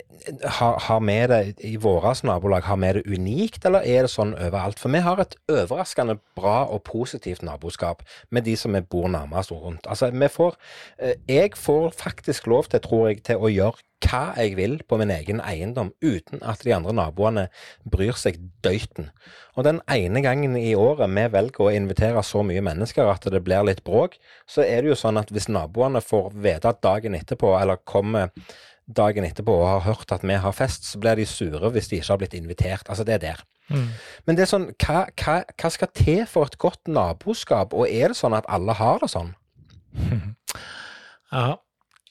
[0.47, 4.31] har, har vi det i vårt nabolag, har vi det unikt, eller er det sånn
[4.39, 4.79] overalt?
[4.79, 9.51] For vi har et overraskende bra og positivt naboskap med de som vi bor nærmest
[9.51, 9.89] rundt.
[9.91, 14.23] Altså, vi får uh, Jeg får faktisk lov til, tror jeg, til å gjøre hva
[14.37, 17.47] jeg vil på min egen eiendom, uten at de andre naboene
[17.89, 19.09] bryr seg døyten.
[19.57, 23.43] Og den ene gangen i året vi velger å invitere så mye mennesker at det
[23.47, 27.55] blir litt bråk, så er det jo sånn at hvis naboene får vite dagen etterpå,
[27.61, 28.31] eller kommer
[28.85, 31.99] dagen etterpå og har hørt at vi har fest, så blir de sure hvis de
[31.99, 32.89] ikke har blitt invitert.
[32.89, 33.45] Altså, det er der.
[33.73, 33.89] Mm.
[34.27, 38.13] Men det er sånn, hva, hva, hva skal til for et godt naboskap, og er
[38.13, 39.35] det sånn at alle har det sånn?
[41.35, 41.57] Ja.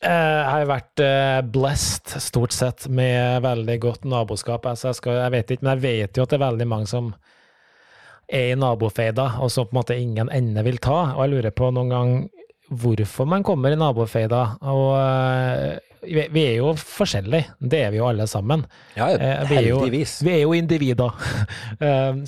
[0.04, 4.66] Eh, Jeg har vært eh, blessed stort sett med veldig godt naboskap.
[4.68, 6.90] Altså jeg, skal, jeg vet ikke, men jeg vet jo at det er veldig mange
[6.92, 7.14] som
[8.34, 11.14] er i nabofeida, og som på en måte ingen ende vil ta.
[11.16, 12.14] Og jeg lurer på noen gang
[12.74, 14.44] hvorfor man kommer i nabofeida.
[14.74, 18.66] Og eh, vi, er jo forskjellige, det er vi jo alle sammen.
[18.98, 19.08] Ja,
[19.48, 19.48] heldigvis.
[19.54, 21.14] vi er jo- Vi er jo individer,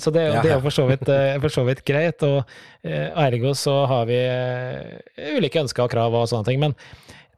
[0.00, 1.04] så det, det er jo for så vidt,
[1.42, 2.24] for så vidt greit.
[2.24, 2.40] Og
[2.86, 4.16] ergo så har vi
[5.36, 6.62] ulike ønsker og krav og sånne ting.
[6.64, 6.72] Men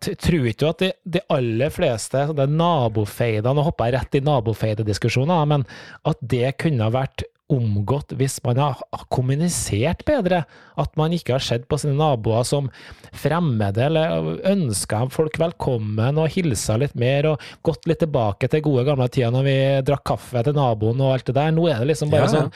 [0.00, 4.24] tror ikke du at de, de aller fleste det nabofeidene nå hopper jeg rett i
[4.28, 5.66] nabofeidediskusjoner, men
[6.08, 10.42] at det kunne ha vært omgått hvis man har har kommunisert bedre.
[10.76, 12.68] At man ikke har sett på sine naboer som
[13.16, 18.84] fremmede, eller ønska folk velkommen og hilsa litt mer, og gått litt tilbake til gode
[18.88, 21.54] gamle tider når vi drakk kaffe til naboen og alt det der.
[21.56, 22.46] Nå er det liksom bare Ja, ja.
[22.46, 22.52] sånn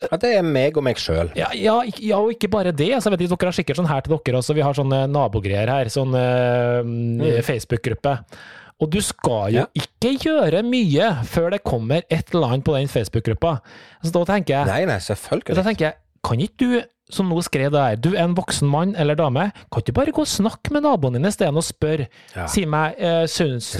[0.00, 1.28] Ja, det er meg og meg sjøl.
[1.36, 2.88] ja, ja, ja, og ikke bare det.
[2.96, 4.54] Altså, jeg vet dere har sikkert sånn her til dere også.
[4.56, 7.42] Vi har sånne nabogreier her, sånn mm.
[7.44, 8.14] Facebook-gruppe.
[8.80, 9.66] Og du skal jo Ja.
[9.76, 13.58] ikke gjøre mye før det kommer et eller annet på den Facebook-gruppa.
[14.02, 15.54] Så da tenker jeg, Nei, nei, selvfølgelig.
[15.58, 15.94] da tenker jeg,
[16.24, 16.82] kan ikke du,
[17.12, 20.12] som nå skrev det her, du er en voksen mann eller dame, kan du bare
[20.14, 22.06] gå og snakke med naboen din i stedet og spørre,
[22.36, 22.46] Ja.
[22.46, 23.72] si meg, eh, syns.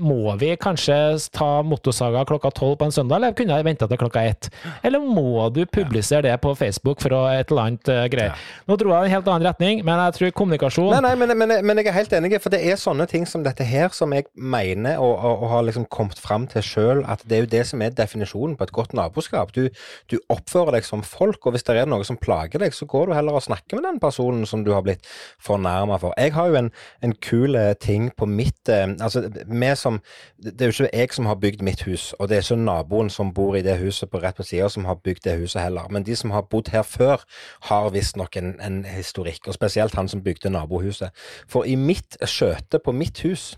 [0.00, 0.96] Må vi kanskje
[1.34, 4.50] ta motorsaga klokka tolv på en søndag, eller kunne jeg vente til klokka ett?
[4.84, 8.34] Eller må du publisere det på Facebook for å et eller annet eh, greier?
[8.68, 11.34] Nå dro jeg i en helt annen retning, men jeg tror kommunikasjon Nei, nei, men,
[11.38, 14.12] men, men jeg er helt enig, for det er sånne ting som dette her som
[14.16, 17.50] jeg mener og, og, og har liksom kommet fram til sjøl, at det er jo
[17.56, 19.52] det som er definisjonen på et godt naboskap.
[19.56, 19.68] Du,
[20.10, 23.10] du oppfører deg som folk, og hvis det er noe som plager deg, så går
[23.10, 25.06] du heller og snakker med den personen som du har blitt
[25.42, 26.14] fornærma for.
[26.18, 26.70] Jeg har jo en,
[27.02, 30.00] en kul eh, ting på mitt eh, Altså, vi som
[30.38, 33.10] Det er jo ikke jeg som har bygd mitt hus, og det er ikke naboen
[33.10, 35.88] som bor i det huset på rett på sida som har bygd det huset heller.
[35.90, 37.24] Men de som har bodd her før,
[37.68, 41.10] har visstnok en, en historikk, og spesielt han som bygde nabohuset.
[41.48, 43.54] For i mitt skjøte på mitt hus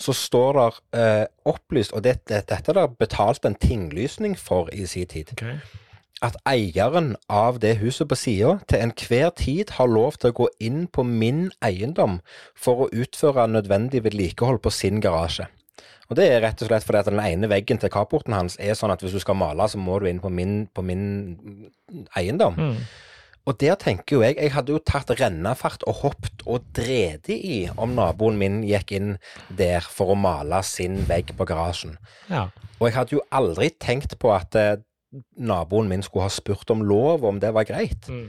[0.00, 4.68] så står der eh, opplyst, og det, det, dette er det betalt en tinglysning for
[4.72, 5.44] i sin tid, Ok.
[6.24, 10.48] At eieren av det huset på sida til enhver tid har lov til å gå
[10.64, 12.20] inn på min eiendom
[12.56, 15.48] for å utføre nødvendig vedlikehold på sin garasje.
[16.06, 18.78] Og det er rett og slett fordi at den ene veggen til carporten hans er
[18.78, 21.04] sånn at hvis du skal male, så må du inn på min, på min
[22.16, 22.56] eiendom.
[22.56, 22.78] Mm.
[23.46, 27.58] Og der tenker jo jeg, jeg hadde jo tatt rennafart og hoppet og dredet i
[27.78, 29.12] om naboen min gikk inn
[29.58, 31.94] der for å male sin vegg på garasjen.
[32.30, 32.48] Ja.
[32.80, 34.78] Og jeg hadde jo aldri tenkt på at eh,
[35.36, 38.08] naboen min skulle ha spurt om lov, om det var greit.
[38.08, 38.28] Mm.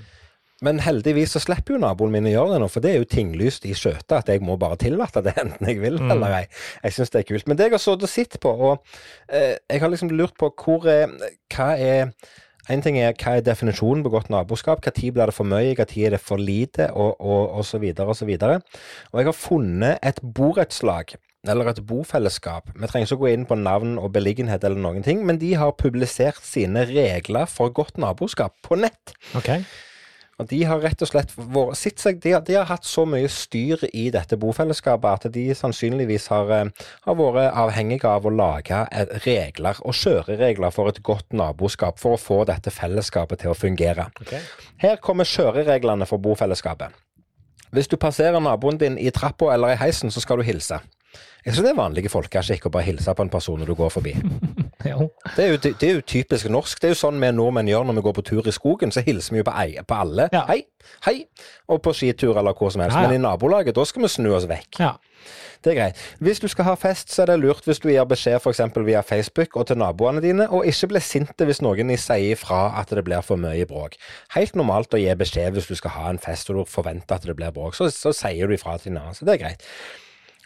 [0.66, 3.10] Men heldigvis så slipper jo naboen min å gjøre det nå, for det er jo
[3.12, 6.44] tinglyst i skjøtet at jeg må bare tillate det, enten jeg vil eller ei.
[6.82, 7.48] Jeg syns det er kult.
[7.50, 10.50] Men det jeg har sittet og sett på, og eh, jeg har liksom lurt på
[10.58, 11.14] hvor er,
[11.54, 12.12] Hva er
[12.68, 16.10] en ting er hva er definisjonen på godt naboskap, tid blir det for mye, tid
[16.10, 18.60] er det for lite, og, og, og så videre og så videre.
[19.14, 21.16] Og jeg har funnet et borettslag,
[21.52, 22.72] eller et bofellesskap.
[22.76, 25.76] Vi trenger ikke gå inn på navn og beliggenhet eller noen ting, men de har
[25.80, 29.16] publisert sine regler for godt naboskap på nett.
[29.38, 29.54] Ok.
[30.38, 34.06] Og de har rett og slett vært, de, de har hatt så mye styr i
[34.14, 38.84] dette bofellesskapet at de sannsynligvis har, eh, har vært avhengige av å lage
[39.26, 44.12] regler og kjøreregler for et godt naboskap for å få dette fellesskapet til å fungere.
[44.22, 44.38] Ok.
[44.86, 46.94] Her kommer kjørereglene for bofellesskapet.
[47.74, 50.80] Hvis du passerer naboen din i trappa eller i heisen, så skal du hilse.
[51.48, 53.92] Jeg synes det er vanlige folkeskikk å bare hilse på en person når du går
[53.94, 54.16] forbi.
[54.88, 56.80] Det er, jo, det er jo typisk norsk.
[56.80, 58.94] Det er jo sånn vi nordmenn gjør når vi går på tur i skogen.
[58.94, 60.30] Så hilser vi jo på, ei, på alle.
[60.32, 60.46] Ja.
[60.48, 60.62] Hei,
[61.04, 61.16] hei.
[61.68, 62.96] Og på skitur eller hvor som helst.
[62.96, 64.80] Men i nabolaget, da skal vi snu oss vekk.
[64.80, 64.94] Ja.
[65.66, 66.02] Det er greit.
[66.24, 68.64] Hvis du skal ha fest, så er det lurt hvis du gir beskjed f.eks.
[68.88, 72.94] via Facebook og til naboene dine, og ikke bli sinte hvis noen sier ifra at
[72.96, 74.00] det blir for mye bråk.
[74.38, 77.28] Helt normalt å gi beskjed hvis du skal ha en fest og du forventer at
[77.28, 77.76] det blir bråk.
[77.76, 79.18] Så, så sier du ifra til naboen.
[79.18, 79.68] Så det er greit.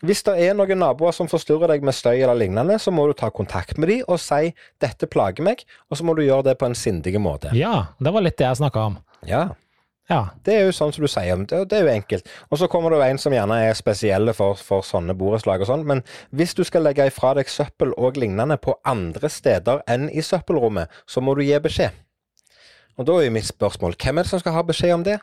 [0.01, 3.13] Hvis det er noen naboer som forstyrrer deg med støy eller lignende, så må du
[3.13, 6.57] ta kontakt med dem og si 'dette plager meg', og så må du gjøre det
[6.57, 7.53] på en sindig måte.
[7.53, 8.97] ja, det var litt det jeg snakka om.
[9.27, 9.49] Ja,
[10.09, 10.29] Ja.
[10.43, 12.25] det er jo sånn som du sier, det, det er jo enkelt.
[12.51, 15.67] Og så kommer det jo en som gjerne er spesielle for, for sånne borettslag og
[15.67, 20.09] sånn, men hvis du skal legge ifra deg søppel og lignende på andre steder enn
[20.09, 21.91] i søppelrommet, så må du gi beskjed.
[22.97, 25.19] Og da er jo mitt spørsmål, hvem er det som skal ha beskjed om det?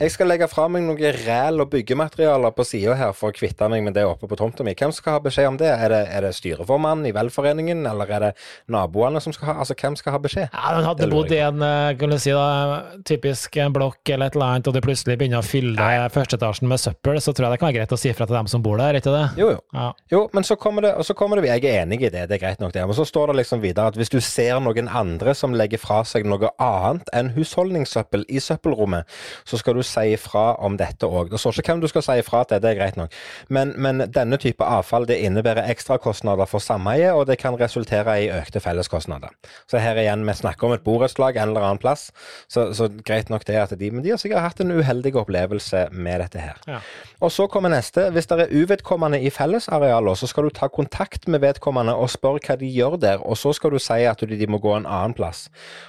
[0.00, 3.66] Jeg skal legge fra meg noe ræl og byggematerialer på sida her for å kvitte
[3.68, 4.72] meg med det oppe på tomta mi.
[4.78, 5.68] Hvem skal ha beskjed om det?
[5.68, 8.30] Er det, er det styreformannen i velforeningen, eller er det
[8.72, 10.48] naboene som skal ha Altså, hvem skal ha beskjed?
[10.48, 14.28] Ja, men Hadde bodd i en kunne kan du si da, typisk en blokk eller
[14.28, 17.54] et eller annet, og du plutselig begynner å fylle førsteetasjen med søppel, så tror jeg
[17.54, 19.22] det kan være greit å si fra til dem som bor der, ikke det?
[19.40, 19.60] Jo, jo.
[19.76, 19.86] Ja.
[20.12, 22.36] Jo, men så kommer det, og så kommer det Jeg er enig i det, det
[22.36, 22.84] er greit nok det.
[22.88, 26.02] Men så står det liksom videre at hvis du ser noen andre som legger fra
[26.08, 29.08] seg noe annet enn husholdningssøppel i søppelrommet,
[29.48, 31.30] så skal du si ifra om dette òg.
[31.32, 33.14] Det står ikke hvem du skal si ifra til, det er greit nok.
[33.52, 38.30] Men, men denne type avfall det innebærer ekstrakostnader for sameiet, og det kan resultere i
[38.32, 39.32] økte felleskostnader.
[39.70, 42.10] Så her igjen, vi snakker om et borettslag en eller annen plass,
[42.48, 45.88] så, så greit nok det at de Men de har sikkert hatt en uheldig opplevelse
[45.92, 46.60] med dette her.
[46.68, 46.80] Ja.
[47.20, 48.08] Og så kommer neste.
[48.10, 52.42] Hvis det er uvedkommende i fellesarealer, så skal du ta kontakt med vedkommende og spørre
[52.46, 54.86] hva de gjør der, og så skal du si at de, de må gå en
[54.86, 55.48] annen plass.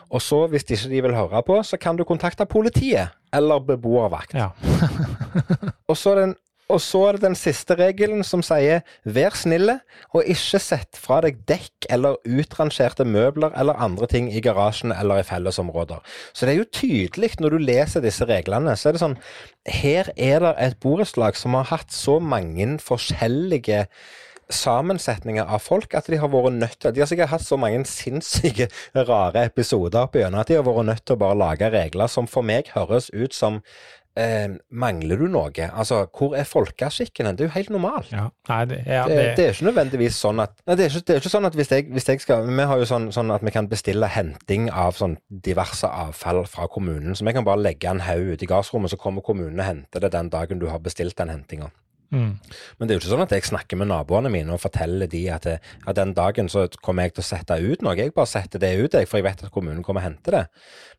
[0.10, 4.34] Og så, hvis ikke de vil høre på, så kan du kontakte politiet eller beboervakt.
[4.38, 4.52] ja.
[5.90, 6.36] Og så den
[6.72, 9.76] og så er det den siste regelen som sier vær snille
[10.16, 15.22] og ikke sett fra deg dekk eller utrangerte møbler eller andre ting i garasjen eller
[15.22, 16.00] i fellesområder.
[16.32, 19.20] Så det er jo tydelig når du leser disse reglene, så er det sånn
[19.70, 23.86] Her er det et borettslag som har hatt så mange forskjellige
[24.50, 27.86] sammensetninger av folk at de har vært nødt til De har sikkert hatt så mange
[27.90, 32.12] sinnssyke, rare episoder opp igjennom at de har vært nødt til å bare lage regler
[32.12, 33.62] som for meg høres ut som
[34.20, 35.68] eh, Mangler du noe?
[35.70, 37.30] Altså, hvor er folkeskikken?
[37.34, 38.12] Det er jo helt normalt.
[38.14, 38.28] ja.
[38.50, 41.06] Nei, det, ja, Det, det, det er ikke nødvendigvis sånn at Nei, det er ikke,
[41.08, 43.34] det er ikke sånn at hvis jeg, hvis jeg skal Vi har jo sånn, sånn
[43.34, 47.16] at vi kan bestille henting av sånn diverse avfall fra kommunen.
[47.18, 50.04] Så vi kan bare legge en haug ute i gassrommet, så kommer kommunen og henter
[50.04, 51.72] det den dagen du har bestilt den hentinga.
[52.14, 52.30] Mm.
[52.78, 55.24] Men det er jo ikke sånn at jeg snakker med naboene mine og forteller de
[55.34, 57.96] at, det, at den dagen så kommer jeg til å sette ut noe.
[58.00, 60.44] Jeg bare setter det ut, jeg, for jeg vet at kommunen kommer og henter det.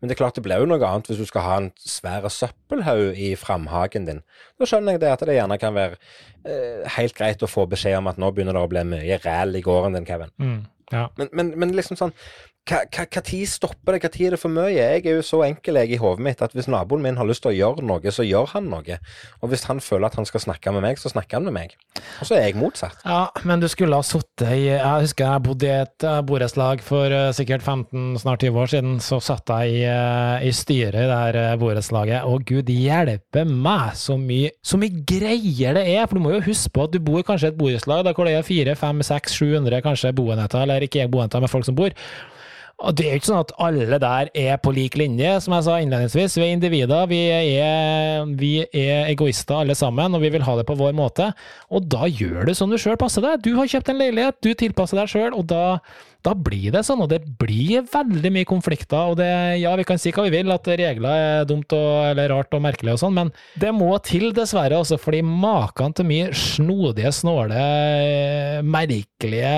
[0.00, 2.28] Men det er klart det blir jo noe annet hvis du skal ha en svær
[2.28, 4.22] søppelhaug i framhagen din.
[4.60, 8.00] Da skjønner jeg det at det gjerne kan være eh, helt greit å få beskjed
[8.00, 10.34] om at nå begynner det å bli mye ræl i gården din, Kevin.
[10.42, 10.58] Mm.
[10.92, 11.06] ja.
[11.20, 12.14] Men, men, men liksom sånn
[12.64, 14.00] hva, tid stopper det?
[14.04, 14.70] Hva tid er det for mye?
[14.72, 17.44] Jeg er jo så enkel jeg i hodet mitt at hvis naboen min har lyst
[17.44, 18.96] til å gjøre noe, så gjør han noe.
[19.44, 21.74] Og hvis han føler at han skal snakke med meg, så snakker han med meg.
[22.22, 23.04] Og så er jeg motsatt.
[23.04, 26.82] Ja, men du skulle ha sittet i Jeg husker jeg bodde i et eh, borettslag
[26.84, 28.96] for eh, sikkert 15, snart 20 år siden.
[29.04, 33.92] Så satt jeg i, eh, i styret i det her borettslaget, og gud hjelpe meg
[34.00, 36.06] så mye, så mye greier det er!
[36.08, 38.28] For du må jo huske på at du bor kanskje i et borettslag der hvor
[38.28, 41.92] det er 400, 500, 600, 700 kanskje boenheter, eller ikke boenheter, men folk som bor.
[42.82, 45.64] Og det er jo ikke sånn at alle der er på lik linje, som jeg
[45.66, 46.34] sa innledningsvis.
[46.40, 50.66] Vi er individer, vi er, vi er egoister alle sammen, og vi vil ha det
[50.66, 51.28] på vår måte.
[51.70, 53.44] Og da gjør du som du sjøl passer deg.
[53.44, 55.78] Du har kjøpt en leilighet, du tilpasser deg sjøl, og da,
[56.26, 57.04] da blir det sånn.
[57.04, 59.12] Og det blir veldig mye konflikter.
[59.12, 59.30] Og det,
[59.62, 62.64] ja, vi kan si hva vi vil, at regler er dumt og, eller rart og
[62.64, 67.62] merkelig og sånn, men det må til, dessverre, også, fordi maken til mye snodige, snåle,
[68.66, 69.54] merkelige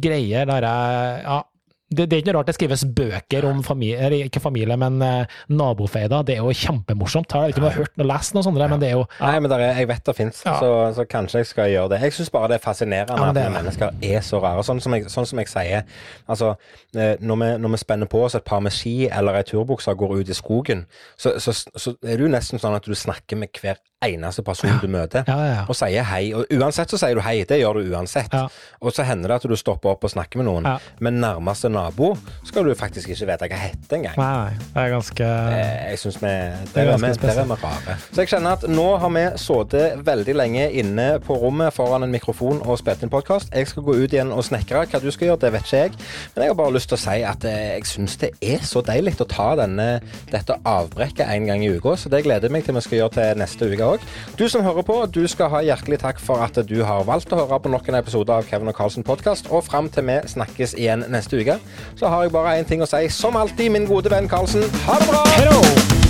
[0.00, 1.42] greier der jeg Ja.
[1.88, 4.96] Det, det er ikke noe rart det skrives bøker om familie, eller ikke familie, men
[5.06, 6.24] eh, nabofeider.
[6.26, 7.30] Det er jo kjempemorsomt.
[7.30, 9.52] Jeg vet ikke har hørt og lest noe sånt, men det er jo Nei, men
[9.54, 10.56] er, jeg vet det fins, Ja.
[10.58, 12.00] så, så kanskje jeg skal gjøre det.
[12.08, 14.64] Jeg syns bare det er fascinerende Ja, det er at mennesker er så rare.
[14.66, 15.86] Sånn som jeg, sånn som jeg sier,
[16.26, 16.54] altså
[16.96, 19.94] eh, når vi, når vi spenner på oss et par med ski eller ei turbukse
[19.94, 22.94] og går ut i skogen, så, så, så er det jo nesten sånn at du
[22.98, 25.24] snakker med hver eneste person du møter.
[25.26, 25.62] Ja, ja, ja.
[25.72, 26.26] Og sier hei.
[26.36, 27.38] Og uansett så sier du hei.
[27.48, 28.34] Det gjør du uansett.
[28.36, 28.44] Ja.
[28.84, 30.76] Og så hender det at du stopper opp og snakker med noen, Ja.
[31.00, 32.12] men nærmeste nabo
[32.46, 34.16] skal du faktisk ikke vite hva heter engang.
[34.20, 34.56] Nei.
[34.72, 37.96] Det er ganske Eh, Jeg synes vi, Det der er vi, rare.
[38.12, 42.12] Så jeg kjenner at nå har vi sittet veldig lenge inne på rommet foran en
[42.12, 43.52] mikrofon og spilt inn podkast.
[43.54, 44.84] Jeg skal gå ut igjen og snekre.
[44.86, 45.92] Hva du skal gjøre, det vet ikke jeg.
[46.34, 48.82] Men jeg har bare lyst til å si at eh, jeg syns det er så
[48.86, 50.00] deilig å ta denne,
[50.32, 53.14] dette avbrekket en gang i uka, så det gleder jeg meg til vi skal gjøre
[53.16, 54.06] til neste uke òg.
[54.38, 57.40] Du som hører på, du skal ha hjertelig takk for at du har valgt å
[57.42, 59.50] høre på nok en episode av Kevin og Carlsen podkast.
[59.50, 61.58] Og fram til vi snakkes igjen neste uke,
[61.96, 63.06] så har jeg bare én ting å si.
[63.10, 65.24] Som alltid, min gode venn Karlsen, ha det bra!
[65.36, 66.05] Hello!